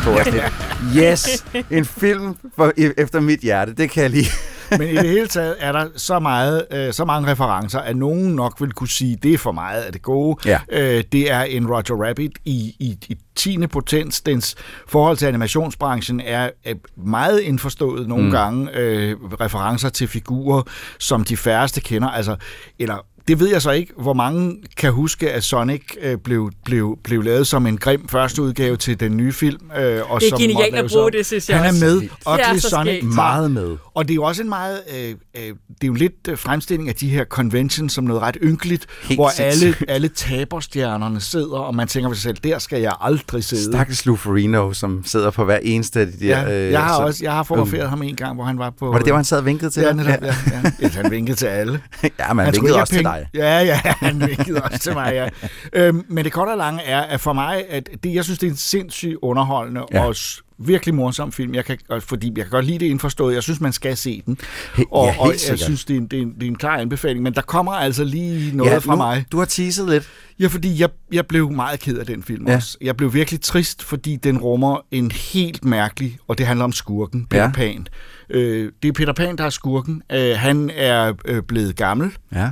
[0.03, 0.51] på sådan et,
[0.97, 4.27] yes, en film for, efter mit hjerte, det kan jeg lige.
[4.79, 8.35] Men i det hele taget er der så meget, øh, så mange referencer, at nogen
[8.35, 10.37] nok vil kunne sige, det er for meget af det gode.
[10.45, 10.59] Ja.
[10.71, 13.67] Øh, det er en Roger Rabbit i, i, i 10.
[13.67, 14.21] potens.
[14.21, 14.55] Dens
[14.87, 18.31] forhold til animationsbranchen er, er meget indforstået nogle mm.
[18.31, 18.69] gange.
[18.77, 20.61] Øh, referencer til figurer,
[20.99, 22.07] som de færreste kender.
[22.07, 22.35] Altså,
[22.79, 26.97] eller det ved jeg så ikke, hvor mange kan huske, at Sonic øh, blev, blev,
[27.03, 29.71] blev lavet som en grim første udgave til den nye film.
[29.77, 31.85] Øh, og Det er som genialt at bruge det, synes jeg Han er også.
[31.85, 31.95] med.
[32.01, 33.15] Det er Ugly Sonic skægt.
[33.15, 33.77] Meget med.
[33.93, 36.89] og det er jo også en meget, øh, øh, det er jo lidt øh, fremstilling
[36.89, 41.75] af de her conventions som noget ret ynkeligt, Helt hvor alle, alle taberstjernerne sidder, og
[41.75, 43.63] man tænker ved sig selv, der skal jeg aldrig sidde.
[43.73, 46.39] Stakkels Lou Ferrino, som sidder på hver eneste af de der...
[46.49, 48.69] Ja, øh, jeg har så- også jeg har fotograferet ham en gang, hvor han var
[48.79, 48.85] på...
[48.87, 49.95] Var det det, hvor han sad og vinkede til ja, dig?
[49.95, 50.27] netop, ja.
[50.51, 50.87] ja, ja.
[50.87, 51.81] Han vinkede til alle.
[52.19, 53.09] Ja, men han skulle vinkede også til penge.
[53.17, 53.27] Dig.
[53.33, 53.75] Ja, ja,
[54.07, 55.29] han vinkede også til mig, ja.
[55.73, 58.47] Øhm, men det korte og lange er, at for mig, at det, jeg synes, det
[58.47, 60.05] er en sindssygt underholdende Ja.
[60.05, 60.15] og
[60.57, 63.33] virkelig morsom film, jeg kan, fordi jeg kan godt lide det indforstået.
[63.35, 64.37] Jeg synes, man skal se den.
[64.41, 65.59] He- Og, ja, og jeg sikkert.
[65.59, 67.23] synes, det er, en, det, er en, det er en klar anbefaling.
[67.23, 69.25] Men der kommer altså lige noget Ja, fra nu- mig.
[69.31, 70.09] Du har teaset lidt.
[70.39, 72.55] Ja, fordi jeg, jeg blev meget ked af den film Ja.
[72.55, 72.77] også.
[72.81, 77.25] Jeg blev virkelig trist, fordi den rummer en helt mærkelig, og det handler om skurken,
[77.29, 77.51] Peter ja.
[77.51, 77.87] Pan.
[78.29, 80.01] Øh, det er Peter Pan, der er skurken.
[80.11, 82.11] Øh, han er øh, blevet gammel.
[82.33, 82.49] Ja.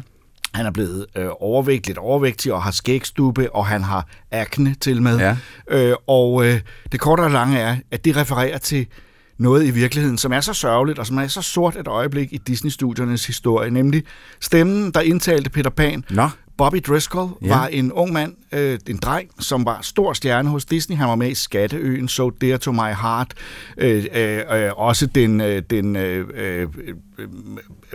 [0.53, 5.01] Han er blevet øh, overvægtig, lidt overvægtig og har skægstube, og han har akne til
[5.01, 5.19] med.
[5.19, 5.37] Ja.
[5.69, 6.59] Øh, og øh,
[6.91, 8.87] det korte og lange er, at det refererer til
[9.37, 12.37] noget i virkeligheden, som er så sørgeligt og som er så sort et øjeblik i
[12.37, 14.03] Disney-studiernes historie, nemlig
[14.41, 16.29] stemmen, der indtalte Peter Pan, Nå.
[16.57, 17.47] Bobby Driscoll Ja.
[17.47, 20.97] var en ung mand, øh, en dreng, som var stor stjerne hos Disney.
[20.97, 23.33] Han var med i Skatteøen, So Dear to My Heart.
[23.77, 26.67] Øh, øh, øh, også den, øh, den øh, øh,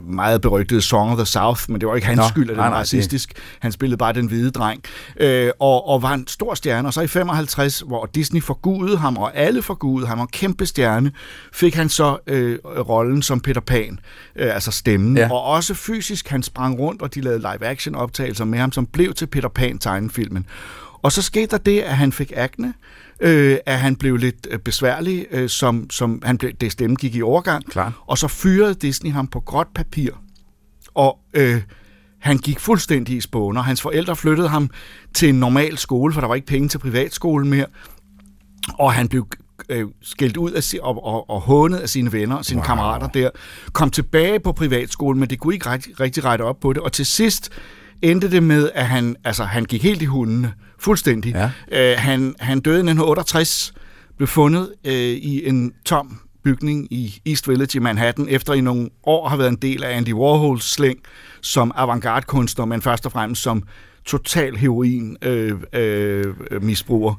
[0.02, 2.64] meget berygtede Song of the South, men det var ikke hans Nå, skyld, at nej,
[2.64, 3.32] var nej, det- racistisk.
[3.60, 4.82] Han spillede bare den hvide dreng.
[5.20, 6.88] Øh, og, og var en stor stjerne.
[6.88, 11.12] Og så i 55, hvor Disney forgudede ham, og alle forgudede ham, og kæmpe stjerne,
[11.52, 13.98] fik han så øh, rollen som Peter Pan,
[14.36, 15.16] øh, altså stemmen.
[15.16, 15.32] Ja.
[15.32, 19.14] Og også fysisk, han sprang rundt, og de lavede live-action optagelser med ham, som blev
[19.14, 20.46] til Peter Pan-tegnefilmen.
[21.02, 22.74] Og så skete der det, at han fik akne,
[23.20, 27.14] øh, at han blev lidt øh, besværlig, øh, som, som han blev, det stemme gik
[27.14, 27.70] i overgang.
[27.70, 27.92] Klart.
[28.06, 30.10] Og så fyrede Disney ham på gråt papir.
[30.94, 31.62] Og øh,
[32.20, 33.62] han gik fuldstændig i spåner.
[33.62, 34.70] Hans forældre flyttede ham
[35.14, 37.66] til en normal skole, for der var ikke penge til privatskolen mere.
[38.78, 39.26] Og han blev
[39.68, 42.66] øh, skældt ud af si- og, og, og hånet af sine venner og sine wow.
[42.66, 43.30] kammerater der.
[43.72, 46.82] Kom tilbage på privatskolen, men det kunne ikke rigtig, rigtig rette op på det.
[46.82, 47.50] Og til sidst
[48.02, 50.52] endte det med, at han, altså, han gik helt i hundene.
[50.78, 51.34] Fuldstændig.
[51.34, 51.90] Ja.
[51.92, 53.72] Øh, han, han døde i 1968,
[54.16, 58.88] blev fundet øh, i en tom bygning i East Village i Manhattan, efter i nogle
[59.04, 60.98] år har været en del af Andy Warhols slæng
[61.40, 63.62] som avantgarde-kunstner, men først og fremmest som
[64.04, 67.14] total heroin øh, øh, misbruger.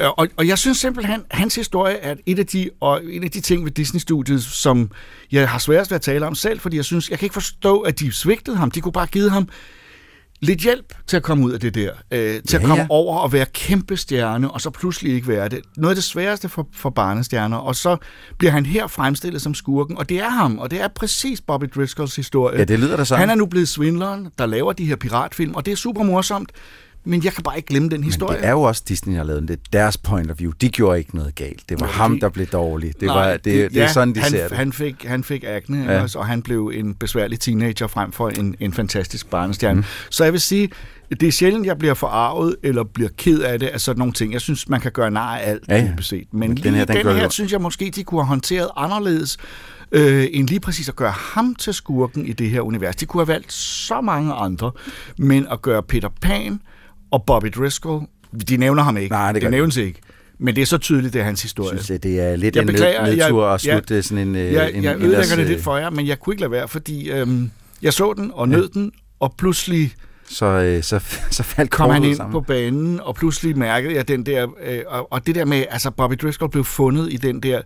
[0.00, 3.30] Øh, Og, og jeg synes simpelthen, hans historie er et af de, og en af
[3.30, 4.90] de ting ved Disney-studiet, som
[5.32, 7.80] jeg har sværest ved at tale om selv, fordi jeg synes, jeg kan ikke forstå,
[7.80, 8.70] at de svigtede ham.
[8.70, 9.48] De kunne bare give ham
[10.40, 11.90] lidt hjælp til at komme ud af det der.
[12.10, 12.86] Øh, til Ja, at komme ja.
[12.90, 15.60] over og være kæmpe stjerne, og så pludselig ikke være det.
[15.76, 17.56] Noget af det sværeste for, for barnestjerner.
[17.56, 17.96] Og så
[18.38, 21.64] bliver han her fremstillet som skurken, og det er ham, og det er præcis Bobby
[21.74, 22.58] Driscolls historie.
[22.58, 23.20] Ja, det lyder da sådan.
[23.20, 26.52] Han er nu blevet svindleren, der laver de her piratfilm, og det er super morsomt,
[27.04, 28.32] men jeg kan bare ikke glemme den historie.
[28.36, 29.42] Men det er jo også Disney, der har lavet.
[29.48, 30.52] Det er deres point of view.
[30.60, 31.62] De gjorde ikke noget galt.
[31.68, 32.92] Det var Nej, ham, de- der blev dårlig.
[33.00, 34.56] Det, Nej, var, det, det, det er sådan, de han, ser det.
[34.56, 35.92] Han fik, han fik akne, Ja.
[35.92, 36.02] ja.
[36.02, 39.76] også, og han blev en besværlig teenager frem for en, en fantastisk barnestjerne.
[39.80, 39.84] Mm.
[40.10, 40.70] Så jeg vil sige,
[41.10, 44.32] det er sjældent, jeg bliver forarvet eller bliver ked af det af sådan nogle ting.
[44.32, 45.86] Jeg synes, man kan gøre nar af alt, Ja, ja, ja.
[45.88, 45.94] ja.
[45.96, 46.24] beset.
[46.32, 48.68] Men Men lige den her, den den her, synes jeg måske, de kunne have håndteret
[48.76, 49.36] anderledes,
[49.92, 52.96] øh, end lige præcis at gøre ham til skurken i det her univers.
[52.96, 54.70] De kunne have valgt så mange andre,
[55.18, 56.60] men at gøre Peter Pan
[57.10, 58.06] og Bobby Driscoll,
[58.48, 59.12] de nævner ham ikke.
[59.12, 60.00] Nej, det det, nævnes ikke.
[60.38, 61.72] Men det er så tydeligt, det er hans historie.
[61.74, 64.28] Jeg synes, det er lidt Jeg en beklager, ned, jeg- nedtur at jeg- slutte sådan
[64.28, 64.36] en...
[64.36, 66.32] øh, Jeg, en jeg en ødelægger ellers, det øh, lidt for jer, men jeg kunne
[66.34, 67.50] ikke lade være, fordi øhm,
[67.82, 69.92] jeg så den og nød den, og pludselig
[70.30, 70.98] Så, øh, så,
[71.30, 72.32] så faldt kom han ind sammen.
[72.32, 75.90] på banen, og pludselig mærkede jeg den der, øh, og, og det der med, altså
[75.90, 77.60] Bobby Driscoll blev fundet i den der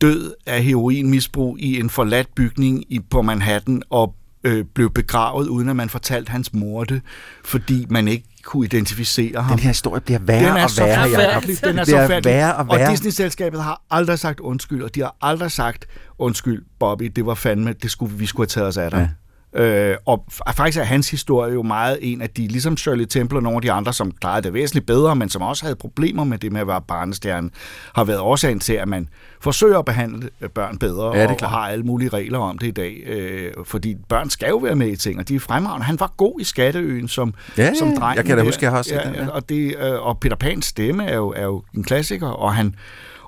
[0.00, 4.14] død af heroinmisbrug i en forladt bygning i, på Manhattan, og
[4.44, 7.00] øh, blev begravet, uden at man fortalte hans mor det,
[7.44, 9.50] fordi man ikke kunne identificere ham.
[9.50, 11.40] Den her historie bliver værre den er og værre.
[11.64, 12.86] Den er så værre og værre.
[12.86, 15.86] Og Disney-selskabet har aldrig sagt undskyld, og de har aldrig sagt
[16.18, 18.98] undskyld, Bobby, det var fandme, det skulle, vi skulle have taget os af dig.
[18.98, 19.08] Ja.
[19.52, 20.24] Øh, og
[20.56, 23.62] faktisk er hans historie jo meget en af de, ligesom Shirley Temple og nogle af
[23.62, 26.60] de andre, som klarede det væsentligt bedre, men som også havde problemer med det med
[26.60, 27.50] at være barnestjerne,
[27.94, 29.08] har været årsagen til, at man
[29.40, 31.52] forsøger at behandle øh, børn bedre, Ja, det er og, klart.
[31.52, 33.02] og har alle mulige regler om det i dag.
[33.06, 35.84] Øh, fordi børn skal jo være med i ting, og de er fremragende.
[35.86, 38.16] Han var god i Skatteøen som, Ja, som dreng.
[38.16, 39.28] jeg kan da huske, jeg har set den, ja.
[39.28, 42.74] Og, det, øh, og Peter Pans stemme er jo, er jo en klassiker, og han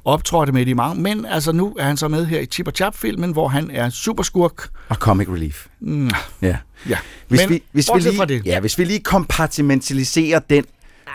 [0.05, 2.73] optrådte med i mange, men altså nu er han så med her i Chip og
[2.77, 4.69] Chap-filmen, hvor han er superskurk.
[4.89, 5.67] Og comic relief.
[5.81, 6.11] Mm.
[6.43, 6.57] Ja.
[6.89, 6.99] Ja.
[7.29, 8.47] Hvis, Men vi, hvis, vi lige, fra det.
[8.47, 10.65] Ja, hvis vi lige kompartimentaliserer den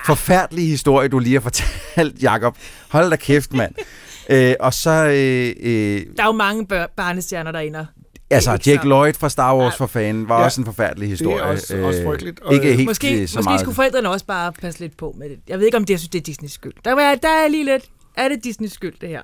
[0.06, 2.58] forfærdelige historie, du lige har fortalt, Jacob.
[2.90, 3.76] Hold da kæft, mand.
[4.30, 4.92] øh, og så...
[4.92, 7.88] Øh, øh, Der er jo mange bør- barnestjerner derinde.
[8.30, 10.46] altså, Jack Lloyd fra Star Wars for fanden var Ja.
[10.46, 11.44] også en forfærdelig Det er historie.
[11.44, 12.40] også- også frygteligt.
[12.40, 13.60] Og, Ikke øh, helt Måske, øh, så måske meget.
[13.62, 15.38] skulle forældrene også bare passe lidt på med det.
[15.48, 16.74] Jeg ved ikke, om det, jeg synes, det er Disneys skyld.
[16.86, 17.84] Der er, der er lige lidt...
[18.18, 19.22] Er det Disneys skyld, det her?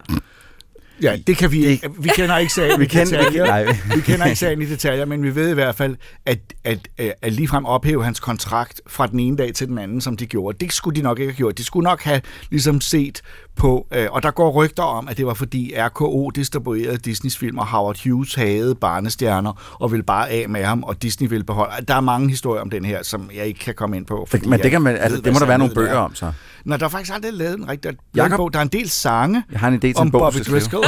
[1.01, 1.89] Ja, det kan vi ikke.
[1.99, 3.45] Vi kender ikke sagen Vi i kender- detaljer.
[3.55, 3.65] nej.
[3.95, 7.13] vi kender ikke sagen i detaljer, men vi ved i hvert fald, at, at, at,
[7.21, 10.57] at ligefrem ophæve hans kontrakt fra den ene dag til den anden, som de gjorde.
[10.65, 11.57] Det skulle de nok ikke have gjort.
[11.57, 13.21] De skulle nok have ligesom set
[13.55, 17.57] på, øh, og der går rygter om, at det var fordi RKO distribuerede Disneys film,
[17.57, 21.85] og Howard Hughes havde barnestjerner, og ville bare af med ham, og Disney ville beholde.
[21.85, 24.27] Der er mange historier om den her, som jeg ikke kan komme ind på.
[24.29, 25.97] fordi Men det, kan man, ved, altså, hvad det må der være nogle bøger er.
[25.97, 26.31] om, så.
[26.65, 27.91] Nå, der er faktisk aldrig lavet en rigtig
[28.37, 28.53] bog.
[28.53, 30.51] Der er en del sange Jeg har en idé til om en bog, Bobby.
[30.51, 30.83] Driscoll.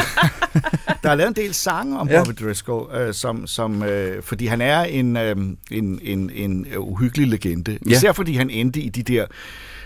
[1.04, 2.24] der er lavet en del sange om Ja.
[2.24, 5.36] Bobby Driscoll, øh, som, som, øh, fordi han er en, øh,
[5.72, 7.78] en, en, en uhyggelig legende.
[7.86, 7.92] Ja.
[7.92, 9.26] Især fordi han endte i de der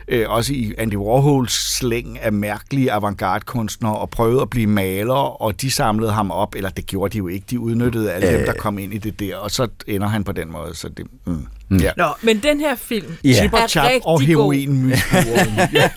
[0.08, 5.62] øh, også i Andy Warhols slæng af mærkelige avantgarde-kunstnere og prøvede at blive maler, og
[5.62, 8.34] de samlede ham op, eller det gjorde de jo ikke, de udnyttede alle Øh.
[8.38, 10.76] dem, der kom ind i det der, og så ender han på den måde.
[10.76, 11.45] Så det, mm.
[11.70, 11.78] Mm.
[11.78, 11.91] Ja.
[11.97, 13.30] Nå, men den her film Ja.
[13.30, 14.22] er Chip og chap og god.
[14.26, 15.49] heroinmisbrugeren.
[15.74, 15.89] ja.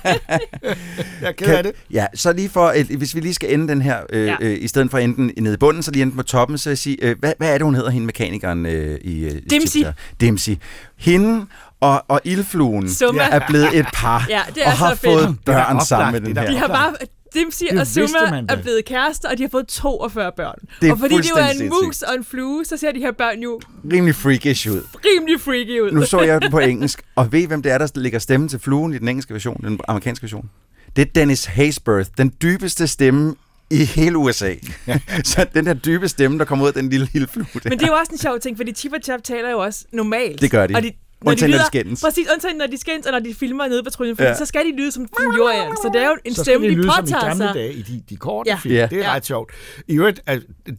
[1.22, 1.72] Jeg kan, kan det.
[1.90, 4.36] Ja, så lige for, øh, hvis vi lige skal ende den her, øh, Ja.
[4.40, 6.58] øh, i stedet for at ende den nede i bunden, så lige ende på toppen,
[6.58, 9.24] så vil jeg sige, øh, hvad, hvad er det, hun hedder, hende mekanikeren øh, i...
[9.24, 9.80] Øh, Dempsey.
[10.20, 10.56] Dempsey.
[10.98, 11.46] Hende
[11.80, 13.22] og, og ildfluen Summa.
[13.22, 15.12] er blevet et par, Ja, det er og har så fedt.
[15.12, 16.50] fået Det er børn oplagt, sammen med den her.
[16.50, 16.94] De har bare...
[17.34, 20.54] Det og Summa er blevet kærester, og de har fået 42 børn.
[20.80, 22.08] Det er og fordi det er en fuldstændig mus sindssygt.
[22.08, 23.60] og en flue, så ser de her børn jo
[23.92, 24.82] Rimelig freakish ud.
[25.04, 25.92] rimelig freaky ud.
[25.92, 28.48] Nu så jeg den på engelsk, og ved I, hvem det er, der lægger stemme
[28.48, 30.50] til fluen i den engelske version, den amerikanske version?
[30.96, 33.34] Det er Dennis Haysbert, den dybeste stemme
[33.70, 34.54] i hele USA.
[35.24, 37.60] så den der dybe stemme, der kommer ud af den lille, lille flue der.
[37.68, 39.84] Men det er jo også en sjov ting, fordi Chip og Chap taler jo også
[39.92, 40.40] normalt.
[40.40, 40.74] Det gør de.
[40.74, 40.92] Og de
[41.26, 42.00] Undtagen, når de lyder- skændes.
[42.00, 44.24] Præcis, undtagen når de skændes, og når de filmer nede på patruljen, Ja.
[44.24, 44.34] ja.
[44.34, 45.06] så skal de lyde som
[45.36, 45.72] Jorian.
[45.82, 47.44] Så det er jo en så stemme, skal de det lyde som i påtager gamle
[47.46, 47.54] sig.
[47.54, 48.54] dage i de, de korte Ja.
[48.54, 48.58] ja.
[48.60, 48.74] film.
[48.74, 48.86] Ja.
[48.90, 49.14] Det er Ja.
[49.14, 49.52] ret sjovt.
[49.88, 50.20] I øvrigt,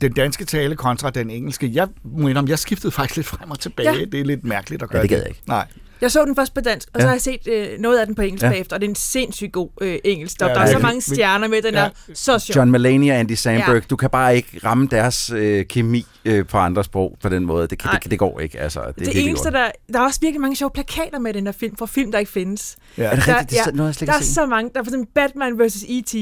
[0.02, 3.60] den danske tale kontra den engelske, jeg må indrømme, jeg skiftede faktisk lidt frem og
[3.60, 3.92] tilbage.
[3.92, 3.98] Ja.
[4.00, 4.06] Ja.
[4.06, 5.42] Det er lidt mærkeligt at Ja, gøre det gad jeg ikke.
[5.48, 5.68] Nej.
[6.02, 7.08] Jeg så den først på dansk, og så Ja.
[7.10, 8.50] har jeg set øh, noget af den på engelsk Ja.
[8.50, 10.48] bagefter, og det er en sindssygt god øh, engelsk dub.
[10.50, 11.80] Ja, der er ja, så mange stjerner med, den ja.
[11.80, 12.56] er så sjov.
[12.56, 13.80] John Mulaney og Andy Samberg, Ja.
[13.90, 17.68] du kan bare ikke ramme deres øh, kemi øh, på andre sprog på den måde.
[17.68, 18.60] Det, kan, det, det går ikke.
[18.60, 19.54] Altså, det, er Det, eneste, godt.
[19.54, 22.20] der, der er også virkelig mange sjove plakater med den der film, fra film, der
[22.20, 22.78] ikke findes.
[22.98, 23.04] Ja.
[23.04, 23.62] Er det Der, rigtigt?
[23.66, 24.72] Det er noget, jeg slet der er så mange.
[24.74, 25.76] Der er for eksempel Batman vs.
[25.90, 26.14] E.T.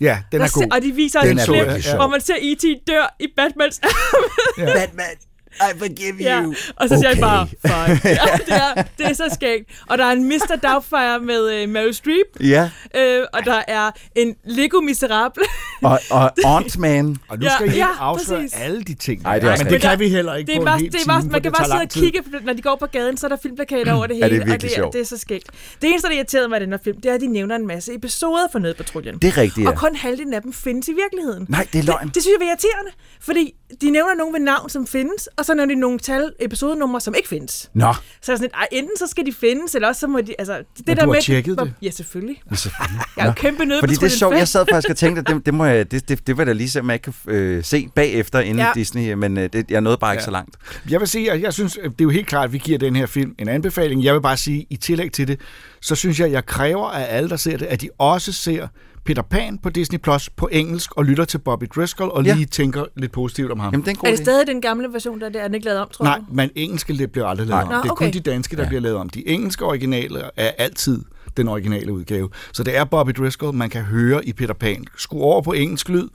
[0.00, 0.66] Ja, den Der er se- god.
[0.72, 2.64] Og de viser Den en er klip, hvor man ser E.T.
[2.88, 3.80] dør i Batmans
[4.58, 4.64] Ja.
[4.64, 5.04] Batman,
[5.60, 6.54] I forgive Ja, you.
[6.76, 7.20] og så siger Okay.
[7.20, 8.04] han bare, fuck.
[8.04, 9.64] Ja, det, er, det er så skægt.
[9.88, 10.56] Og der er en Mr.
[10.62, 15.42] Doubtfire med uh, Meryl Streep, Ja, øh, og der er en Lego Miserable.
[15.82, 17.16] og, og Ant-Man.
[17.28, 18.58] Og nu Ja, skal I ikke ja, afsløre præcis.
[18.60, 19.22] alle de ting.
[19.24, 20.92] Ej, det er men det kan vi heller ikke Det er på bare, en hel
[20.92, 22.76] det er time, bare, for man kan bare sidde og kigge, på- når de går
[22.76, 24.42] på gaden, så er der filmplakater over det Ja, det er hele.
[24.42, 24.92] og virkelig det, er, sjovt.
[24.92, 25.46] det er så skægt.
[25.82, 27.66] Det eneste, der irriterede mig i den her film, det er, at de nævner en
[27.66, 29.18] masse episoder for Nødpatruljen.
[29.18, 29.70] Det er rigtigt, ja.
[29.70, 31.46] Og kun halvdelen af dem findes i virkeligheden.
[31.48, 32.06] Nej, det er løgn.
[32.06, 32.90] Det, det synes jeg er irriterende,
[33.20, 37.00] fordi de nævner nogen ved navn, som findes, og så nævner de nogle tal, episodenumre,
[37.00, 37.70] som ikke findes.
[37.74, 37.92] Nå,
[38.22, 40.34] Så er sådan lidt, ej, enten så skal de findes, eller også så må de,
[40.38, 41.22] altså, det Men der du har med...
[41.22, 41.72] tjekket det?
[41.82, 42.42] Ja, selvfølgelig.
[42.50, 43.00] ja, selvfølgelig.
[43.16, 45.46] Jeg er jo kæmpe Fordi det er sjovt, jeg sad faktisk og tænkte, at det,
[45.46, 48.40] det, må jeg, det, det, det var da lige om jeg kan øh, se bagefter
[48.40, 48.70] inden Ja.
[48.74, 50.24] Disney, men øh, det, jeg nåede bare ikke Ja.
[50.24, 50.56] så langt.
[50.90, 52.78] Jeg vil sige, at jeg synes, at det er jo helt klart, at vi giver
[52.78, 54.04] den her film en anbefaling.
[54.04, 55.40] Jeg vil bare sige, i tillæg til det,
[55.80, 58.68] så synes jeg, at jeg kræver af alle, der ser det, at de også ser
[59.06, 62.34] Peter Pan på Disney Plus på engelsk og lytter til Bobby Driscoll og Ja.
[62.34, 63.72] lige tænker lidt positivt om ham.
[63.72, 65.80] Jamen, det er Er det stadig den gamle version, der, der er den ikke lavet
[65.80, 66.24] om, tror Nej, du?
[66.30, 67.74] men engelske det bliver aldrig lavet Nej.
[67.76, 67.78] om.
[67.78, 68.68] Nå, Det er kun de danske, der Ja.
[68.68, 69.08] bliver lavet om.
[69.08, 71.02] De engelske originale er altid
[71.36, 72.28] den originale udgave.
[72.52, 74.84] Så det er Bobby Driscoll, man kan høre i Peter Pan.
[74.96, 76.08] Skru over på engelsk lyd,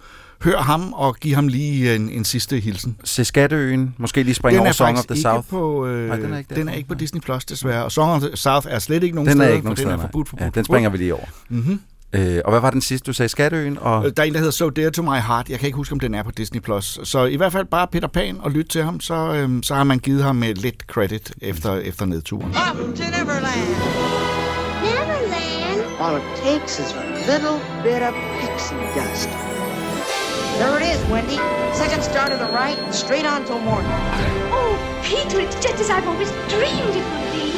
[0.43, 2.97] hør ham og giv ham lige en, en sidste hilsen.
[3.03, 5.47] Se Skatteøen, måske lige springe Den over er Song of the South.
[5.49, 6.55] på, øh, Nej, den er ikke der.
[6.55, 7.83] den er ikke på Disney Plus desværre.
[7.83, 9.81] Og Song of the South er slet ikke nogen Den steder, er ikke nogen for
[9.81, 11.25] steder, den er forbudt, forbudt, Ja, den springer vi lige over.
[11.49, 11.79] Mm-hmm.
[12.13, 13.29] Øh, og hvad var den sidste, du sagde?
[13.29, 13.77] Skatteøen?
[13.81, 14.17] Og...
[14.17, 15.49] Der er en, der hedder So Dear to My Heart.
[15.49, 16.61] Jeg kan ikke huske, om den er på Disney+.
[16.61, 16.99] Plus.
[17.03, 19.83] Så i hvert fald bare Peter Pan og lyt til ham, så, øhm, så har
[19.83, 22.51] man givet ham øh, lidt credit efter, efter nedturen.
[22.51, 23.69] Welcome to Neverland.
[24.87, 25.79] Neverland?
[25.99, 29.29] All it takes is a little bit of pixie dust.
[30.59, 31.39] There it is, Wendy.
[31.73, 33.91] Second star to the right, straight on till morning.
[34.57, 37.50] Oh, key to it, just as I've always dreamed it would be.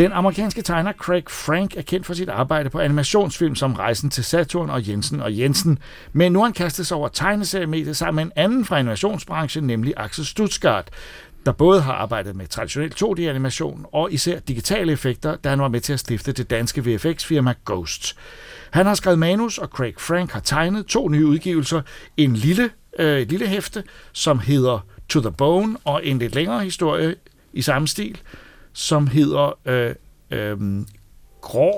[0.00, 4.24] Den amerikanske tegner Craig Frank er kendt for sit arbejde på animationsfilm som Rejsen til
[4.24, 5.78] Saturn og Jensen og Jensen,
[6.12, 9.94] men nu har han kastet sig over tegneseriemediet sammen med en anden fra animationsbranchen, nemlig
[9.96, 10.88] Axel Stuttgart,
[11.46, 15.80] der både har arbejdet med traditionel 2D-animation og især digitale effekter, da han var med
[15.80, 18.16] til at stifte det danske VFX-firma Ghost.
[18.70, 21.82] Han har skrevet manus, og Craig Frank har tegnet to nye udgivelser.
[22.16, 27.14] En lille, øh, lille hæfte, som hedder To the Bone, og en lidt længere historie
[27.52, 28.20] i samme stil,
[28.72, 29.94] som hedder øh,
[30.30, 30.86] øh,
[31.40, 31.72] Grå.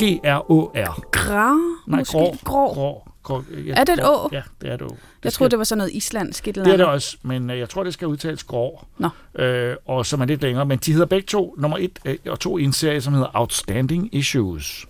[0.00, 1.00] G-R-O-R.
[1.10, 1.54] Gra?
[1.86, 2.34] Nej, grå.
[2.44, 2.74] grå.
[2.74, 3.09] grå.
[3.22, 3.44] Grå.
[3.66, 4.28] Ja, Er det et å?
[4.32, 4.88] Ja, det er et å.
[4.88, 6.94] Det Jeg skal- troede, det var sådan noget islandsk et eller Det er det andet.
[6.94, 8.84] også, men øh, jeg tror, det skal udtales grå.
[8.98, 9.08] Nå.
[9.42, 10.66] Øh, og som er lidt længere.
[10.66, 13.30] Men de hedder begge to, nummer et øh, og to i en serie, som hedder
[13.34, 14.86] Outstanding Issues.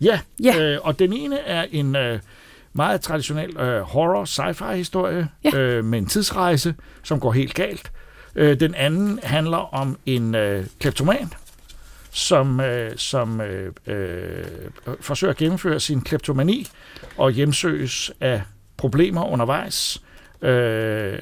[0.00, 0.58] Ja, ja.
[0.62, 2.18] Øh, og den ene er en øh,
[2.72, 5.56] meget traditionel øh, horror sci-fi historie Ja.
[5.58, 7.92] øh, med en tidsrejse, som går helt galt.
[8.34, 11.32] Øh, den anden handler om en øh, kleptoman,
[12.10, 14.44] som, øh, som øh, øh,
[15.00, 16.66] forsøger at gennemføre sin kleptomani
[17.16, 18.42] og hjemsøges af
[18.76, 20.02] problemer undervejs.
[20.42, 21.12] Øh,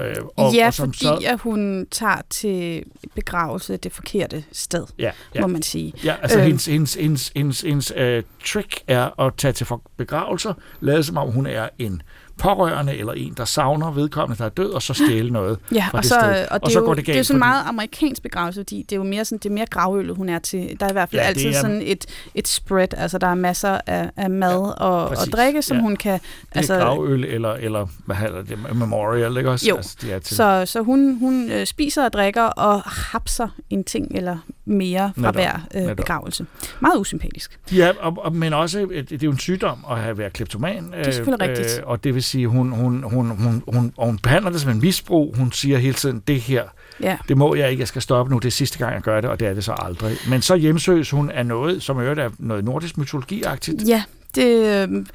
[0.00, 4.86] øh, og, ja, og som fordi så, at hun tager til begravelse det forkerte sted,
[4.98, 5.40] ja, ja.
[5.40, 5.92] må man sige.
[6.04, 9.82] Ja, altså Øhm, hendes, hendes, hendes, hendes, hendes øh, trick er at tage til for-
[9.96, 12.02] begravelser, lade som om hun er en
[12.38, 15.98] pårørende eller en, der savner vedkommende, der er død, og så stjæle noget Ja, fra
[15.98, 16.30] og det så, sted.
[16.50, 17.18] og det, og så jo, går det det er galt.
[17.18, 19.66] jo sådan fordi- meget amerikansk begravelse, fordi det er jo mere, sådan, det er mere
[19.70, 20.76] gravølet, hun er til.
[20.80, 22.04] Der er i hvert fald Ja, altid er- sådan et,
[22.34, 25.82] et spread, altså der er masser af, af mad ja, og, og drikke, som Ja.
[25.82, 26.12] hun kan...
[26.12, 26.20] Det
[26.52, 29.68] er altså, gravøl eller, eller hvad hedder det, memorial, ikke også?
[29.68, 30.36] Jo, Altså, de er til.
[30.36, 35.20] så, så hun, hun øh, spiser og drikker og hapser en ting eller mere fra
[35.20, 35.96] Netop, hver øh, netop.
[35.96, 36.46] begravelse.
[36.80, 37.58] Meget usympatisk.
[37.72, 40.84] Ja, og, og, men også, øh, det, er jo en sygdom at have været kleptoman.
[40.84, 41.80] Det er selvfølgelig rigtigt.
[41.84, 44.80] og det vil sige, hun, hun, hun, hun, hun, og hun behandler det som en
[44.80, 45.34] misbrug.
[45.38, 46.62] Hun siger hele tiden, det her,
[47.02, 47.16] Ja.
[47.28, 49.30] det må jeg ikke, jeg skal stoppe nu, det er sidste gang, jeg gør det,
[49.30, 50.16] og det er det så aldrig.
[50.28, 53.88] Men så hjemsøges hun af noget, som øvrigt er noget nordisk mytologi-agtigt.
[53.88, 54.02] Ja,
[54.34, 55.06] det, øh,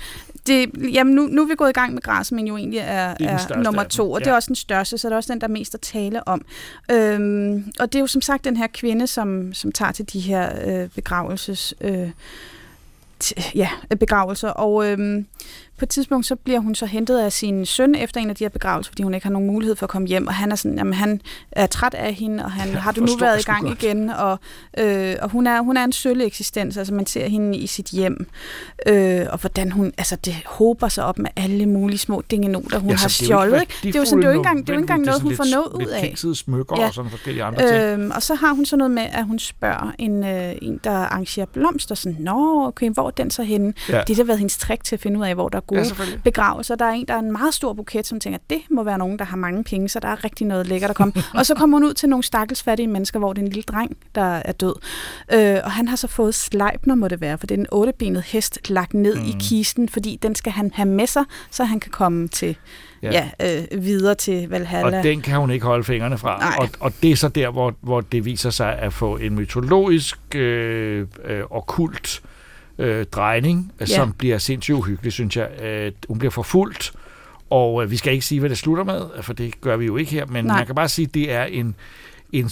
[0.50, 3.14] det, jamen nu, nu er vi gået i gang med græs, men jo egentlig er,
[3.14, 4.32] Det er er, nummer to, og det ja.
[4.32, 6.46] er også den største, så det er også den, der er mest at tale om.
[6.92, 10.20] Øhm, og det er jo som sagt den her kvinde, som, som tager til de
[10.20, 11.74] her øh, begravelses...
[11.82, 12.10] Øh,
[13.56, 13.70] ja,
[14.00, 15.26] begravelser, og øhm,
[15.80, 18.44] på et tidspunkt så bliver hun så hentet af sin søn efter en af de
[18.44, 20.56] her begravelser, fordi hun ikke har nogen mulighed for at komme hjem, og han er
[20.56, 21.22] sådan, jamen han
[21.52, 23.84] er træt af hende, og han Ja, har du nu været i gang godt.
[23.84, 24.40] igen, og,
[24.78, 27.86] øh, og hun, er, hun er en sølle eksistens, altså man ser hende i sit
[27.88, 28.28] hjem,
[28.88, 32.90] øh, og hvordan hun, altså det håber sig op med alle mulige små dingenoter, hun
[32.90, 33.74] Ja, har stjålet, ikke?
[33.84, 35.22] Det er jo sådan, det er jo ikke engang, det er jo ikke engang noget,
[35.22, 36.16] hun får noget ud af.
[36.24, 38.00] lidt smykker og sådan forskellige andre ting.
[38.04, 40.92] Øhm, og så har hun så noget med, at hun spørger en, øh, en der
[40.92, 43.74] arrangerer blomster, sådan, nå, okay, hvor er den så henne?
[43.90, 43.98] Ja.
[43.98, 44.04] Ja.
[44.08, 46.24] Det har været hendes trick til at finde ud af, hvor der Ja, gode selvfølgelig.
[46.24, 46.76] begravelser.
[46.76, 49.20] Der er en, der er en meget stor buket, som tænker, det må være nogen,
[49.20, 51.14] der har mange penge, så der er rigtig noget lækkert at komme.
[51.38, 53.64] og så kommer hun ud til nogle stakkels fattige mennesker, hvor det er en lille
[53.64, 54.76] dreng, der er død.
[55.34, 58.24] Øh, og han har så fået Sleipner, må det være, for det er en ottebenet
[58.24, 59.26] hest lagt ned mm.
[59.26, 62.58] i kisten, fordi den skal han have med sig, så han kan komme til
[63.04, 63.30] Ja.
[63.40, 63.62] ja.
[63.72, 64.98] øh, videre til Valhalla.
[64.98, 66.40] Og den kan hun ikke holde fingrene fra.
[66.40, 66.56] Nej.
[66.60, 70.36] Og, og det er så der, hvor, hvor det viser sig at få en mytologisk
[70.36, 72.39] øh, øh, okkult øh,
[73.12, 73.86] drejning, ja.
[73.90, 73.96] Ja.
[73.96, 75.62] som bliver sindssygt uhyggelig, synes jeg.
[75.62, 76.94] Øh, hun bliver forfulgt,
[77.50, 79.98] og øh, vi skal ikke sige, hvad det slutter med, for det gør vi jo
[79.98, 80.58] ikke her, men Nej.
[80.58, 81.76] man kan bare sige, at det er en,
[82.32, 82.50] en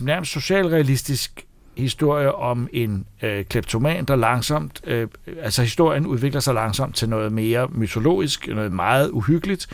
[0.00, 1.46] nærmest socialrealistisk
[1.76, 5.08] historie om en øh, kleptoman, der langsomt, øh,
[5.42, 9.66] altså historien udvikler sig langsomt til noget mere mytologisk, noget meget uhyggeligt,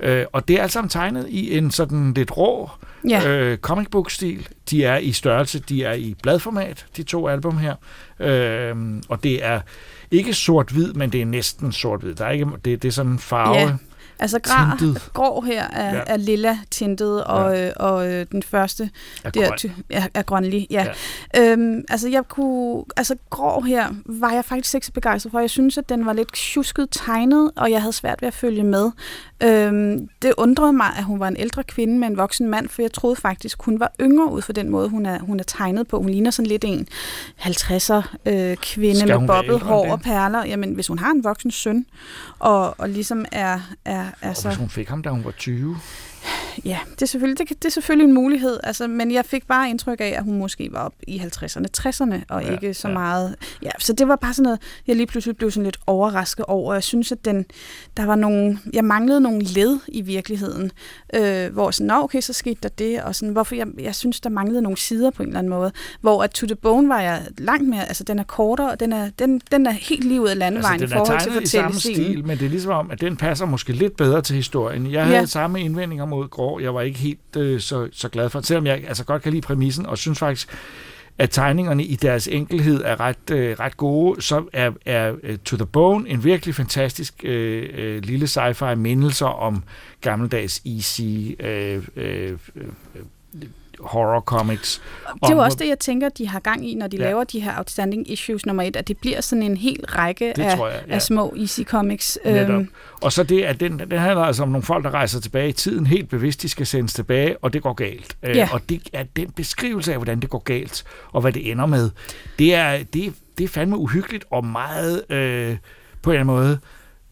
[0.00, 2.70] øh, og det er alt sammen tegnet i en sådan lidt rå
[3.08, 3.28] Ja.
[3.28, 4.48] øh, comic book stil.
[4.70, 7.74] De er i størrelse, de er i bladformat, de to album her,
[8.20, 8.76] øh,
[9.08, 9.60] og det er
[10.10, 12.14] ikke sort-hvid, men det er næsten sort-hvid.
[12.14, 13.54] Der er ikke, det, det er sådan en farve.
[13.58, 13.76] Ja.
[14.22, 15.10] Altså grå, Tintet.
[15.12, 16.02] grå her er, Ja.
[16.06, 17.70] er lilla tintet, og, ja.
[17.76, 18.90] og øh, den første
[19.24, 19.58] Er der grøn.
[19.58, 20.66] ty- er, er grønlig.
[20.70, 20.86] Ja.
[21.34, 21.52] Ja.
[21.52, 25.40] Øhm, altså jeg kunne, altså grå her var jeg faktisk ikke så begejstret for.
[25.40, 28.62] Jeg synes, at den var lidt tjusket tegnet, og jeg havde svært ved at følge
[28.64, 28.90] med.
[29.42, 32.82] Øhm, det undrede mig, at hun var en ældre kvinde med en voksen mand, for
[32.82, 35.88] jeg troede faktisk, hun var yngre ud for den måde, hun er, hun er tegnet
[35.88, 35.98] på.
[35.98, 36.88] Hun ligner sådan lidt en
[37.40, 40.44] 50'er øh, kvinde med bobbet hår og perler.
[40.44, 41.86] Jamen, hvis hun har en voksen søn,
[42.38, 45.30] og, og ligesom er, er, er altså- Og hvis hun fik ham, da hun var
[45.30, 45.76] 20
[46.64, 49.70] ja, det er, selvfølgelig, det, det er selvfølgelig en mulighed, altså, men jeg fik bare
[49.70, 52.94] indtryk af, at hun måske var op i 50'erne, 60'erne, og Ja, ikke så ja.
[52.94, 53.36] meget...
[53.62, 56.74] Ja, så det var bare sådan noget, jeg lige pludselig blev sådan lidt overrasket over.
[56.74, 57.46] Jeg synes, at den,
[57.96, 58.58] der var nogle...
[58.72, 60.70] Jeg manglede nogle led i virkeligheden,
[61.14, 64.20] øh, hvor sådan, nå okay, så skete der det, og sådan, hvorfor jeg, jeg synes,
[64.20, 67.00] der manglede nogle sider på en eller anden måde, hvor at To The Bone var
[67.00, 67.88] jeg langt mere...
[67.88, 70.82] Altså, den er kortere, og den er, den, den er helt lige ud af landevejen
[70.82, 73.16] Altså, i forhold til tegnet i samme stil, men det er ligesom om, at den
[73.16, 74.92] passer måske lidt bedre til historien.
[74.92, 75.26] Jeg havde ja.
[75.26, 76.60] samme indvendinger mod Grå.
[76.60, 79.32] Jeg var ikke helt øh, så, så glad for det, selvom jeg altså godt kan
[79.32, 80.48] lide præmissen, og synes faktisk,
[81.18, 85.56] at tegningerne i deres enkelhed er ret, øh, ret gode, så er, er øh, To
[85.56, 89.62] The Bone en virkelig fantastisk øh, øh, lille sci-fi mindelser om
[90.00, 91.00] gammeldags easy
[91.40, 92.68] øh, øh, øh,
[93.84, 94.82] horror comics.
[95.14, 97.02] Det er jo også det, jeg tænker, de har gang i, når de Ja.
[97.02, 100.42] laver de her outstanding issues nummer et, at det bliver sådan en hel række Det
[100.42, 100.94] af, jeg, ja.
[100.94, 102.18] af små easy comics.
[102.24, 102.50] Netop.
[102.50, 102.68] Øhm,
[103.02, 105.52] Og så det, at den, den handler altså om nogle folk, der rejser tilbage i
[105.52, 108.16] tiden, helt bevidst, de skal sendes tilbage, og det går galt.
[108.22, 108.48] Øh, Ja.
[108.52, 111.90] Og det er den beskrivelse af, hvordan det går galt, og hvad det ender med.
[112.38, 115.56] Det er, det, det er fandme uhyggeligt og meget, øh,
[116.02, 116.58] på en eller anden måde,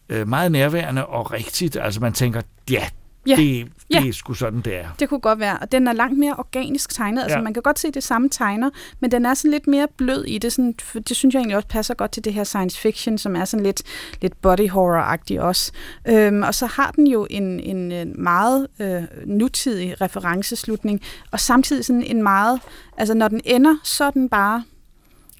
[0.08, 1.76] øh, meget nærværende og rigtigt.
[1.82, 2.84] Altså man tænker, ja,
[3.26, 3.36] Ja.
[3.36, 4.06] det, det Ja.
[4.08, 4.84] er sgu sådan, det er.
[4.98, 7.22] det kunne godt være, og den er langt mere organisk tegnet.
[7.22, 7.42] Altså, Ja.
[7.44, 10.38] man kan godt se det samme tegner, men den er sådan lidt mere blød i
[10.38, 10.52] det.
[10.52, 13.36] Sådan, for det synes jeg egentlig også passer godt til det her science fiction, som
[13.36, 13.82] er sådan lidt,
[14.22, 15.72] lidt body horror-agtig også.
[16.08, 21.00] Øhm, og så har den jo en, en, en meget øh, nutidig referenceslutning,
[21.30, 22.60] og samtidig sådan en meget,
[22.96, 24.64] altså når den ender, så er den bare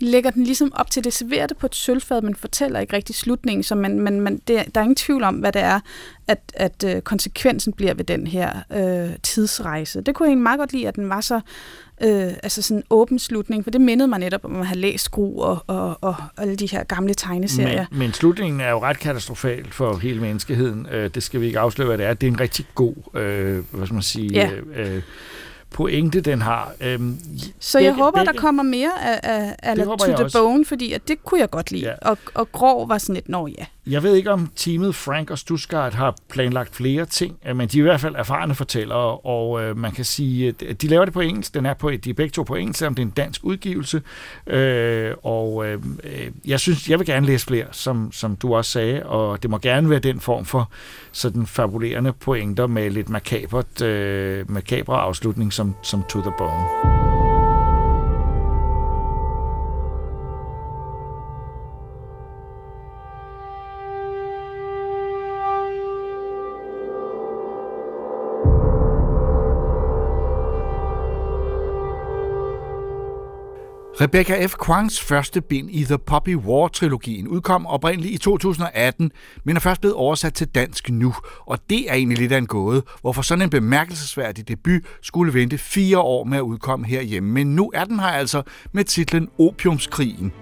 [0.00, 3.14] lægger den ligesom op til det, serverer det på et sølvfad, men fortæller ikke rigtig
[3.14, 5.80] slutningen, så man, man, man, det, der er ingen tvivl om, hvad det er,
[6.28, 10.00] at, at øh, konsekvensen bliver ved den her øh, tidsrejse.
[10.00, 11.40] Det kunne jeg egentlig meget godt lide, at den var så
[12.02, 15.04] øh, altså sådan en åben slutning, for det mindede mig netop om at have læst
[15.04, 17.86] Skru og, og, og alle de her gamle tegneserier.
[17.90, 20.86] Men, men slutningen er jo ret katastrofal for hele menneskeheden.
[20.92, 22.14] Øh, det skal vi ikke afsløre, hvad det er.
[22.14, 24.50] Det er en rigtig god, øh, hvad skal man sige, Ja.
[24.76, 25.02] øh, øh,
[25.70, 26.72] pointe, den har.
[26.80, 27.18] Øhm,
[27.60, 30.38] Så jeg begge- håber, begge- der kommer mere af, af, af To The også.
[30.38, 31.82] Bone, fordi at det kunne jeg godt lide.
[31.82, 31.94] Ja.
[32.10, 33.64] Og, og Grå var sådan lidt, nå ja.
[33.86, 37.78] Jeg ved ikke, om teamet Frank og Stuttgart har planlagt flere ting, øh, men de
[37.78, 41.04] er i hvert fald erfarne fortællere, og øh, man kan sige, at øh, de laver
[41.04, 41.54] det på engelsk.
[41.54, 44.02] Den er på, de er begge to på engelsk, selvom det er en dansk udgivelse.
[44.46, 45.82] Øh, og øh,
[46.46, 49.58] jeg synes, jeg vil gerne læse flere, som, som du også sagde, og det må
[49.58, 50.70] gerne være den form for
[51.12, 56.99] sådan fabulerende pointer med lidt makabert, øh, makabre afslutning som, som To The Bone.
[74.02, 74.54] Rebecca F.
[74.54, 79.12] Kwangs første bind i The Poppy War-trilogien udkom oprindeligt i 2018,
[79.44, 81.14] men er først blevet oversat til dansk nu.
[81.46, 85.58] Og det er egentlig lidt af en gåde, hvorfor sådan en bemærkelsesværdig debut skulle vente
[85.58, 87.30] fire år med at udkomme herhjemme.
[87.32, 88.42] Men nu er den her altså
[88.72, 90.32] med titlen Opiumskrigen.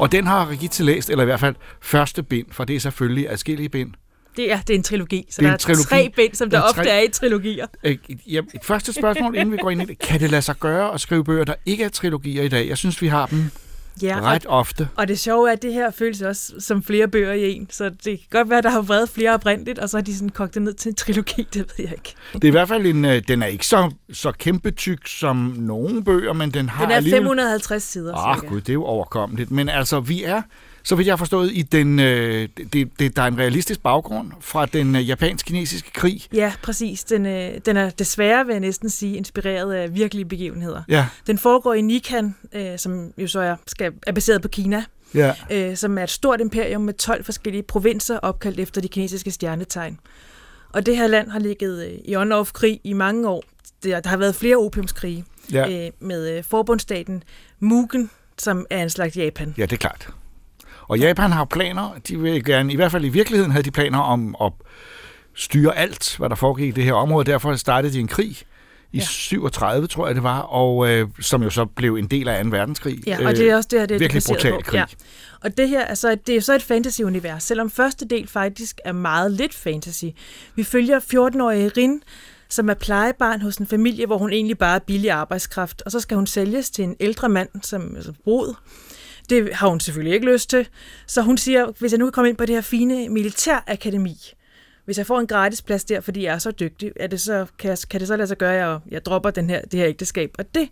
[0.00, 3.30] Og den har Rigitte læst, eller i hvert fald første bind, for det er selvfølgelig
[3.30, 3.94] adskillige bind.
[4.36, 5.82] Det er, det er en trilogi, så Det er der en trilogi.
[5.82, 7.66] er tre bind, som der, Der er ofte tre- er i trilogier.
[7.84, 9.98] Øh, ja, et første spørgsmål, inden vi går ind i det.
[9.98, 12.68] Kan det lade sig gøre at skrive bøger, der ikke er trilogier i dag?
[12.68, 13.44] Jeg synes, vi har dem
[14.02, 14.88] Ja, ret og, ofte.
[14.96, 17.84] og det sjove er, at det her føles også som flere bøger i en, så
[17.84, 20.28] det kan godt være, at der har været flere oprindeligt, og så har de sådan
[20.28, 22.14] kogt det ned til en trilogi, det ved jeg ikke.
[22.32, 25.36] Det er i hvert fald en, øh, den er ikke så, så kæmpe tyk som
[25.58, 27.20] nogle bøger, men den har Den er alligevel...
[27.22, 28.46] 550 sider, Åh, cirka.
[28.46, 29.50] gud, det er jo overkommeligt.
[29.50, 30.42] Men altså, vi er,
[30.84, 34.30] så vidt jeg har forstået, i den, øh, det, det, der er en realistisk baggrund
[34.40, 36.22] fra den øh, japansk-kinesiske krig.
[36.32, 37.04] Ja, præcis.
[37.04, 40.82] Den, øh, den er desværre, vil jeg næsten sige, inspireret af virkelige begivenheder.
[40.88, 41.06] Ja.
[41.26, 45.32] Den foregår i Nikan, øh, som jo så er, skal, er baseret på Kina, Ja.
[45.50, 49.98] øh, som er et stort imperium med 12 forskellige provinser opkaldt efter de kinesiske stjernetegn.
[50.72, 53.44] Og det her land har ligget øh, i on-off krig i mange år.
[53.84, 55.84] Der, der har været flere opiumskrige Ja.
[55.86, 57.22] øh, med øh, forbundsstaten
[57.60, 59.54] Mugen, som er en slags Japan.
[59.58, 60.08] Ja, det er klart.
[60.88, 63.98] Og Japan har planer, de vil gerne, i hvert fald i virkeligheden havde de planer
[63.98, 64.52] om at
[65.34, 67.30] styre alt, hvad der foregik i det her område.
[67.30, 68.36] Derfor startede de en krig
[68.92, 69.04] i ja.
[69.04, 72.50] 37, tror jeg det var, og øh, som jo så blev en del af 2.
[72.50, 73.06] verdenskrig.
[73.06, 74.60] Ja, og det er også det her, det er Virkelig brutal på.
[74.64, 74.78] krig.
[74.78, 74.84] Ja.
[75.40, 78.92] Og det her er så, det er så et fantasy-univers, selvom første del faktisk er
[78.92, 80.04] meget lidt fantasy.
[80.54, 82.02] Vi følger 14-årige Rin,
[82.48, 86.00] som er plejebarn hos en familie, hvor hun egentlig bare er billig arbejdskraft, og så
[86.00, 88.54] skal hun sælges til en ældre mand som altså brud.
[89.30, 90.68] Det har hun selvfølgelig ikke lyst til.
[91.06, 94.16] Så hun siger, hvis jeg nu kan komme ind på det her fine militærakademi,
[94.84, 97.46] hvis jeg får en gratis plads der, fordi jeg er så dygtig, er det så,
[97.58, 99.80] kan, jeg, kan det så lade sig gøre, at jeg, jeg dropper den her, det
[99.80, 100.30] her ægteskab?
[100.38, 100.68] Og det,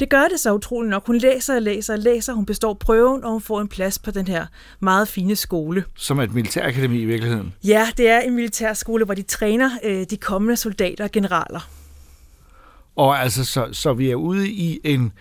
[0.00, 1.06] det gør det så utroligt nok.
[1.06, 4.10] Hun læser og læser og læser, hun består prøven, og hun får en plads på
[4.10, 4.46] den her
[4.80, 5.84] meget fine skole.
[5.96, 7.54] Som er et militærakademi i virkeligheden.
[7.64, 11.68] Ja, det er en militærskole, hvor de træner øh, de kommende soldater og generaler.
[12.96, 15.12] Og altså, så, så vi er ude i en...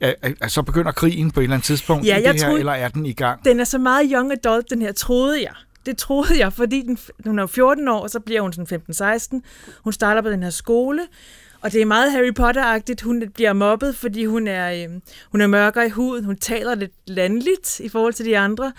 [0.00, 0.12] Ja,
[0.48, 2.88] så begynder krigen på et eller andet tidspunkt Ja, i det her, troede- eller er
[2.88, 3.44] den i gang?
[3.44, 5.52] Den er så meget young adult, den her, troede jeg.
[5.86, 8.66] Det troede jeg, fordi den, hun er jo 14 år, og så bliver hun sådan
[8.66, 9.40] 15-16.
[9.84, 11.02] Hun starter på den her skole,
[11.60, 13.02] og det er meget Harry Potter-agtigt.
[13.02, 15.00] Hun bliver mobbet, fordi hun er, øh,
[15.32, 16.24] hun er mørkere i huden.
[16.24, 18.72] Hun taler lidt landligt i forhold til de andre.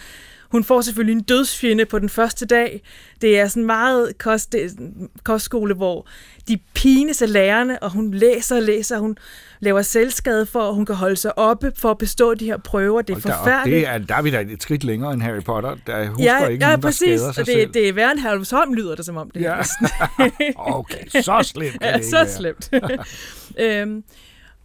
[0.52, 2.82] Hun får selvfølgelig en dødsfjende på den første dag.
[3.22, 4.70] Det er sådan meget kost, er
[5.24, 6.08] kostskole, hvor
[6.48, 9.00] de pines af lærerne, og hun læser og læser.
[9.00, 9.18] Hun
[9.60, 13.02] laver selvskade for, at hun kan holde sig oppe for at bestå de her prøver.
[13.02, 13.88] Det er da op, forfærdeligt.
[13.88, 15.76] det er, der er vi da et skridt længere end Harry Potter.
[15.88, 17.20] Der husker ja, ikke ja, nogen, der præcis.
[17.20, 17.74] skader sig og det, selv.
[17.74, 19.32] det er værre end Herlufsholm, lyder det som om.
[19.32, 19.62] Det Ja.
[20.56, 22.30] okay, så slemt kan ja, det så være.
[22.30, 22.70] slemt.
[23.66, 24.04] øhm,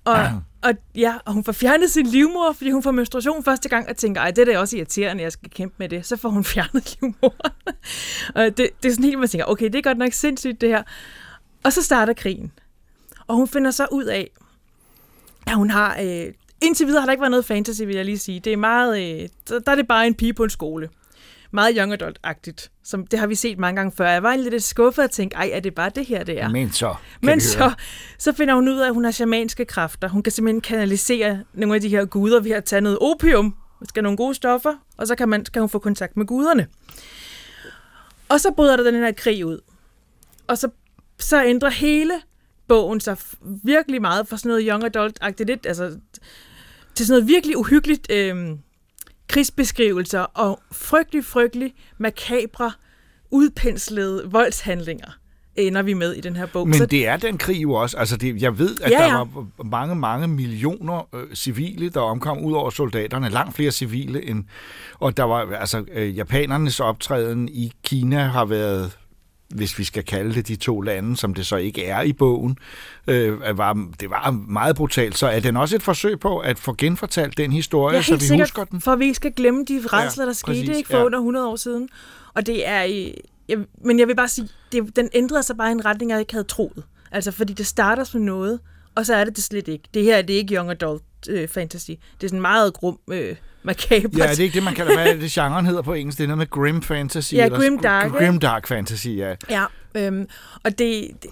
[0.04, 3.88] og, og, ja, og hun får fjernet sin livmor, fordi hun får menstruation første gang,
[3.88, 6.06] og tænker, ej, det er da også irriterende, jeg skal kæmpe med det.
[6.06, 7.52] Så får hun fjernet livmoren.
[8.34, 10.68] og det, det er sådan helt, man tænker, okay, det er godt nok sindssygt det
[10.68, 10.82] her.
[11.66, 12.52] Og så starter krigen.
[13.26, 14.30] Og hun finder så ud af,
[15.46, 15.98] at hun har...
[16.02, 18.40] Øh, indtil videre har der ikke været noget fantasy, vil jeg lige sige.
[18.40, 19.22] Det er meget...
[19.22, 20.88] Øh, der, er det bare en pige på en skole.
[21.50, 22.70] Meget young adult-agtigt.
[22.84, 24.08] Som, det har vi set mange gange før.
[24.08, 26.48] Jeg var lidt skuffet og tænkte, ej, er det bare det her, det er?
[26.48, 27.72] Men så, Men så,
[28.18, 30.08] så finder hun ud af, at hun har shamanske kræfter.
[30.08, 33.54] Hun kan simpelthen kanalisere nogle af de her guder ved at tage noget opium.
[33.80, 36.66] Der skal nogle gode stoffer, og så kan, man, kan hun få kontakt med guderne.
[38.28, 39.60] Og så bryder der den her krig ud.
[40.46, 40.68] Og så,
[41.18, 42.12] så ændrer hele
[42.68, 43.16] bogen sig
[43.64, 45.98] virkelig meget fra sådan noget young adult-agtigt lidt, altså
[46.94, 48.36] til sådan noget virkelig uhyggeligt øh,
[49.28, 52.72] krigsbeskrivelser og frygtelig, frygtelig makabre,
[53.30, 55.08] udpenslede voldshandlinger
[55.56, 56.68] ender vi med i den her bog.
[56.68, 57.96] Men Så- det er den krig jo også.
[57.96, 59.16] Altså det, jeg ved, at Ja, der ja.
[59.16, 63.28] var mange, mange millioner øh, civile, der omkom ud over soldaterne.
[63.28, 64.44] Langt flere civile end...
[64.98, 68.98] Og der var altså øh, japanernes optræden i Kina har været
[69.54, 72.58] hvis vi skal kalde det de to lande, som det så ikke er i bogen,
[73.06, 75.18] øh, var, det var meget brutalt.
[75.18, 78.20] Så er den også et forsøg på at få genfortalt den historie, Ja, så vi
[78.20, 78.80] sikkert, husker den?
[78.80, 81.04] for at vi ikke skal glemme de redsler, Ja, der skete præcis, ikke for ja.
[81.04, 81.88] under 100 år siden.
[82.34, 82.82] Og det er...
[82.82, 83.14] i-
[83.48, 86.20] Jeg, men jeg vil bare sige, det, den ændrede sig bare i en retning, jeg
[86.20, 86.84] ikke havde troet.
[87.12, 88.60] Altså, fordi det starter som noget,
[88.94, 89.84] og så er det det slet ikke.
[89.94, 91.90] Det her det er ikke young adult øh, fantasy.
[91.90, 93.36] Det er sådan meget grum, øh,
[93.66, 94.18] makabert.
[94.18, 96.18] Ja, er det ikke det, man kalder, hvad er det, genren hedder på engelsk?
[96.18, 97.34] Det er noget med grim fantasy?
[97.34, 99.34] Ja, eller grim dark, Grim dark fantasy, ja.
[99.50, 99.64] Ja,
[99.94, 100.28] øhm,
[100.64, 101.30] og det, det,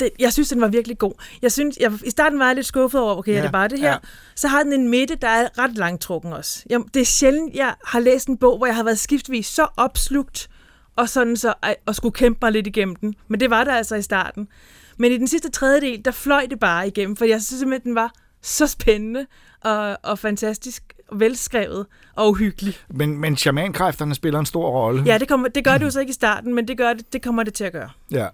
[0.00, 1.12] det, jeg synes, den var virkelig god.
[1.42, 3.68] Jeg synes, jeg, I starten var jeg lidt skuffet over, okay, ja, er det bare
[3.68, 3.90] det her?
[3.90, 3.96] ja.
[4.34, 6.62] Så har den en midte, der er ret langtrukken også.
[6.70, 9.66] Jeg, det er sjældent, jeg har læst en bog, hvor jeg har været skiftvis så
[9.76, 10.48] opslugt,
[10.96, 11.54] og sådan så
[11.86, 13.14] og skulle kæmpe mig lidt igennem den.
[13.28, 14.48] Men det var der altså i starten.
[14.96, 17.94] Men i den sidste tredjedel, der fløj det bare igennem, for jeg synes simpelthen, den
[17.94, 18.12] var
[18.42, 19.26] så spændende
[19.60, 20.82] og, og fantastisk,
[21.14, 21.86] velskrevet
[22.16, 22.74] og uhyggelig.
[22.88, 25.02] Men, men shamankræfterne spiller en stor rolle.
[25.06, 27.12] Ja, det, kommer, det gør det jo så ikke i starten, men det, gør det,
[27.12, 27.90] det kommer det til at gøre.
[28.10, 28.26] Ja,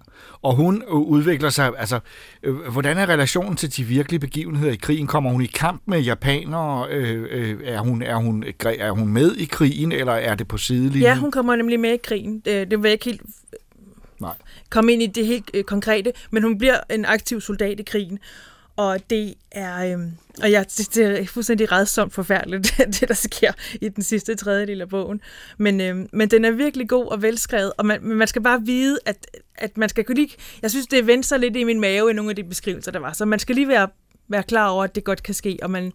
[0.42, 2.00] og hun øh, udvikler sig, altså,
[2.42, 5.06] øh, hvordan er relationen til de virkelige begivenheder i krigen?
[5.06, 6.86] Kommer hun i kamp med japanere?
[6.90, 10.58] Øh, øh, er, hun, er, hun, er hun med i krigen, eller er det på
[10.58, 11.02] sidelinjen?
[11.02, 12.40] Ja, hun kommer nemlig med i krigen.
[12.44, 13.22] Det, det vil jeg ikke helt
[14.20, 14.34] Nej.
[14.70, 18.18] komme ind i det helt øh, konkrete, men hun bliver en aktiv soldat i krigen.
[18.78, 20.04] Og det er, øh,
[20.42, 24.80] og jeg, det, det er fuldstændig redsomt forfærdeligt, det der sker i den sidste tredjedel
[24.80, 25.20] af bogen.
[25.58, 28.98] Men, øh, men den er virkelig god og velskrevet, og man, man skal bare vide,
[29.06, 29.26] at,
[29.56, 30.30] at man skal kunne lige,
[30.62, 32.98] jeg synes, det vendte sig lidt i min mave i nogle af de beskrivelser, der
[32.98, 33.12] var.
[33.12, 33.88] Så man skal lige være,
[34.28, 35.92] være klar over, at det godt kan ske, og man,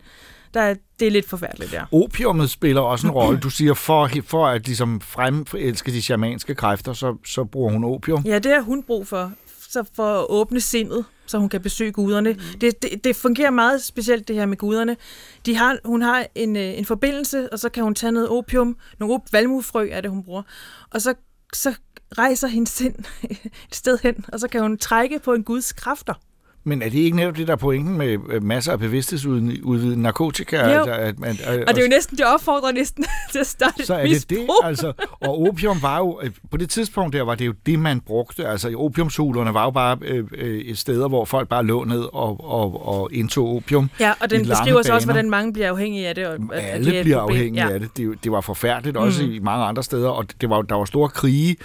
[0.54, 1.86] der, er- det er lidt forfærdeligt der.
[1.92, 3.40] Opiumet spiller også en rolle.
[3.40, 8.24] Du siger, for, for at ligesom fremelske de shamanske kræfter, så, så bruger hun opium.
[8.26, 9.32] Ja, det har hun brug for,
[9.74, 12.34] så for at åbne sindet, så hun kan besøge guderne.
[12.34, 12.60] Mm.
[12.62, 14.98] Det, det, det fungerer meget specielt, det her med guderne.
[15.46, 18.78] De har, hun har en, øh, en forbindelse, og så kan hun tage noget opium,
[19.00, 20.44] nogle op- valmuefrø er det, hun bruger,
[20.90, 21.14] og så,
[21.54, 21.76] så
[22.18, 22.96] rejser hendes sind
[23.70, 26.14] et sted hen, og så kan hun trække på en guds kræfter.
[26.66, 30.58] Men er det ikke netop det, der er pointen med øh, masser af bevidsthedsudvidende narkotika?
[30.58, 30.64] Jo.
[30.80, 31.30] Altså, at man,
[31.68, 34.48] Og det er jo næsten, det opfordrer næsten til at starte så er det det,
[34.64, 34.94] altså.
[35.22, 38.48] Og opium var jo, øh, på det tidspunkt der, var det jo det, man brugte.
[38.48, 42.50] Altså, opiumsulerne var jo bare øh, øh, et steder, hvor folk bare lå ned og,
[42.50, 43.90] og, og indtog opium.
[44.00, 46.28] Ja, og den beskriver så også, hvordan mange bliver afhængige af det.
[46.28, 47.74] Og, at- Alle det er et bliver afhængige Ja.
[47.74, 47.98] af det.
[47.98, 48.24] det.
[48.24, 49.32] Det var forfærdeligt også Mm.
[49.32, 51.56] i mange andre steder, og det var, der var store krige.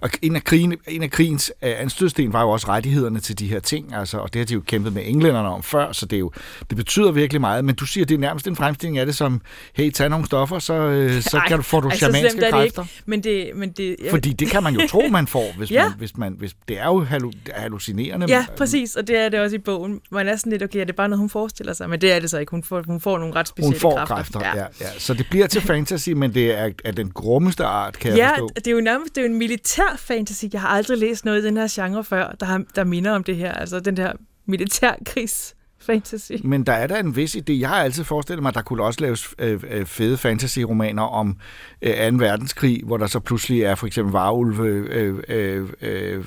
[0.00, 3.46] Og en af, krigen, en af krigens øh, anstødsten var jo også rettighederne til de
[3.46, 6.16] her ting, altså, og det har de jo kæmpet med englænderne om før, så det,
[6.16, 6.32] er jo,
[6.68, 7.64] det betyder virkelig meget.
[7.64, 9.40] Men du siger, det er nærmest en fremstilling af det som,
[9.74, 12.42] hey, tag nogle stoffer, så, øh, så kan du, får du ej, så shamanske slemt
[12.42, 12.82] er det kræfter.
[12.82, 13.02] ikke.
[13.06, 15.82] Men det, men det, jeg, Fordi det kan man jo tro, man får, hvis, Ja.
[15.88, 16.34] man, hvis man...
[16.38, 18.26] Hvis, det er jo hallu, hallucinerende.
[18.28, 20.00] Ja, præcis, og det er det også i bogen.
[20.10, 21.90] Man er sådan lidt, okay, er det bare noget, hun forestiller sig?
[21.90, 22.50] Men det er det så ikke.
[22.50, 24.14] Hun får, hun får nogle ret specielle Hun får kræfter.
[24.40, 24.66] kræfter, ja.
[24.80, 24.86] ja.
[24.98, 28.30] Så det bliver til fantasy, men det er af den grummeste art, kan jeg Ja,
[28.30, 28.50] forstå.
[28.54, 30.44] det er jo nærmest det er jo en militær fantasy.
[30.52, 33.24] Jeg har aldrig læst noget i den her genre før, der, har, der minder om
[33.24, 33.52] det her.
[33.52, 34.12] Altså den der
[34.46, 36.32] militærkrigs fantasy.
[36.44, 37.52] Men der er der en vis idé.
[37.52, 41.36] Jeg har altid forestillet mig, at der kunne også laves øh, øh, fede fantasy-romaner om
[41.82, 42.16] øh, 2.
[42.16, 46.24] verdenskrig, hvor der så pludselig er for eksempel varulve øh, øh, øh,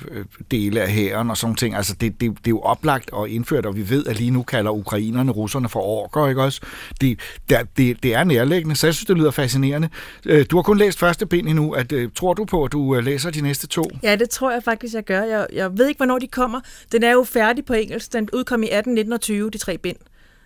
[0.50, 1.74] dele af hæren og sådan ting.
[1.74, 4.42] Altså det, det, det er jo oplagt og indført, og vi ved, at lige nu
[4.42, 6.60] kalder ukrainerne russerne for orker, ikke også?
[7.00, 9.88] Det, der, det, det er nærliggende, så jeg synes, det lyder fascinerende.
[10.26, 11.72] Øh, du har kun læst første bind endnu.
[11.72, 13.84] At, øh, tror du på, at du øh, læser de næste to?
[14.02, 15.22] Ja, det tror jeg faktisk, jeg gør.
[15.22, 16.60] Jeg, jeg ved ikke, hvornår de kommer.
[16.92, 18.12] Den er jo færdig på engelsk.
[18.12, 19.96] Den udkom i 18, 19 og 20, de tre bind.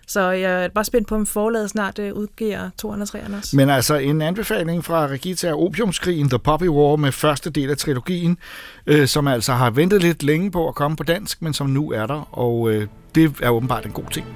[0.07, 3.55] Så jeg er bare spændt på, om forlaget snart øh, udgiver 203 også.
[3.55, 7.77] Men altså en anbefaling fra Regita er Opiumskrigen, The Poppy War, med første del af
[7.77, 8.37] trilogien,
[8.87, 11.91] øh, som altså har ventet lidt længe på at komme på dansk, men som nu
[11.91, 14.27] er der, og øh, det er åbenbart en god ting.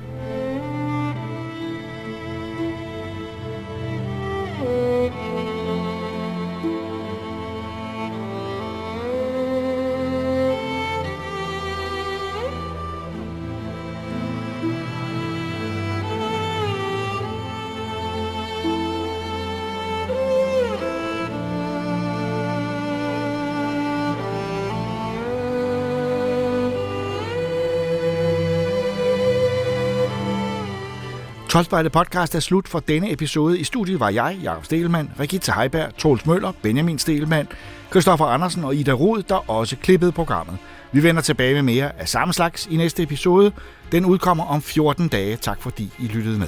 [31.51, 33.59] Troldspejlet podcast er slut for denne episode.
[33.59, 37.47] I studiet var jeg, Jakob Stelmann, Regitze Heiberg, Troels Møller, Benjamin Stelmann,
[37.89, 40.57] Christoffer Andersen og Ida Rod, der også klippede programmet.
[40.91, 43.51] Vi vender tilbage med mere af samme slags i næste episode.
[43.91, 45.35] Den udkommer om 14 dage.
[45.35, 46.47] Tak fordi I lyttede med.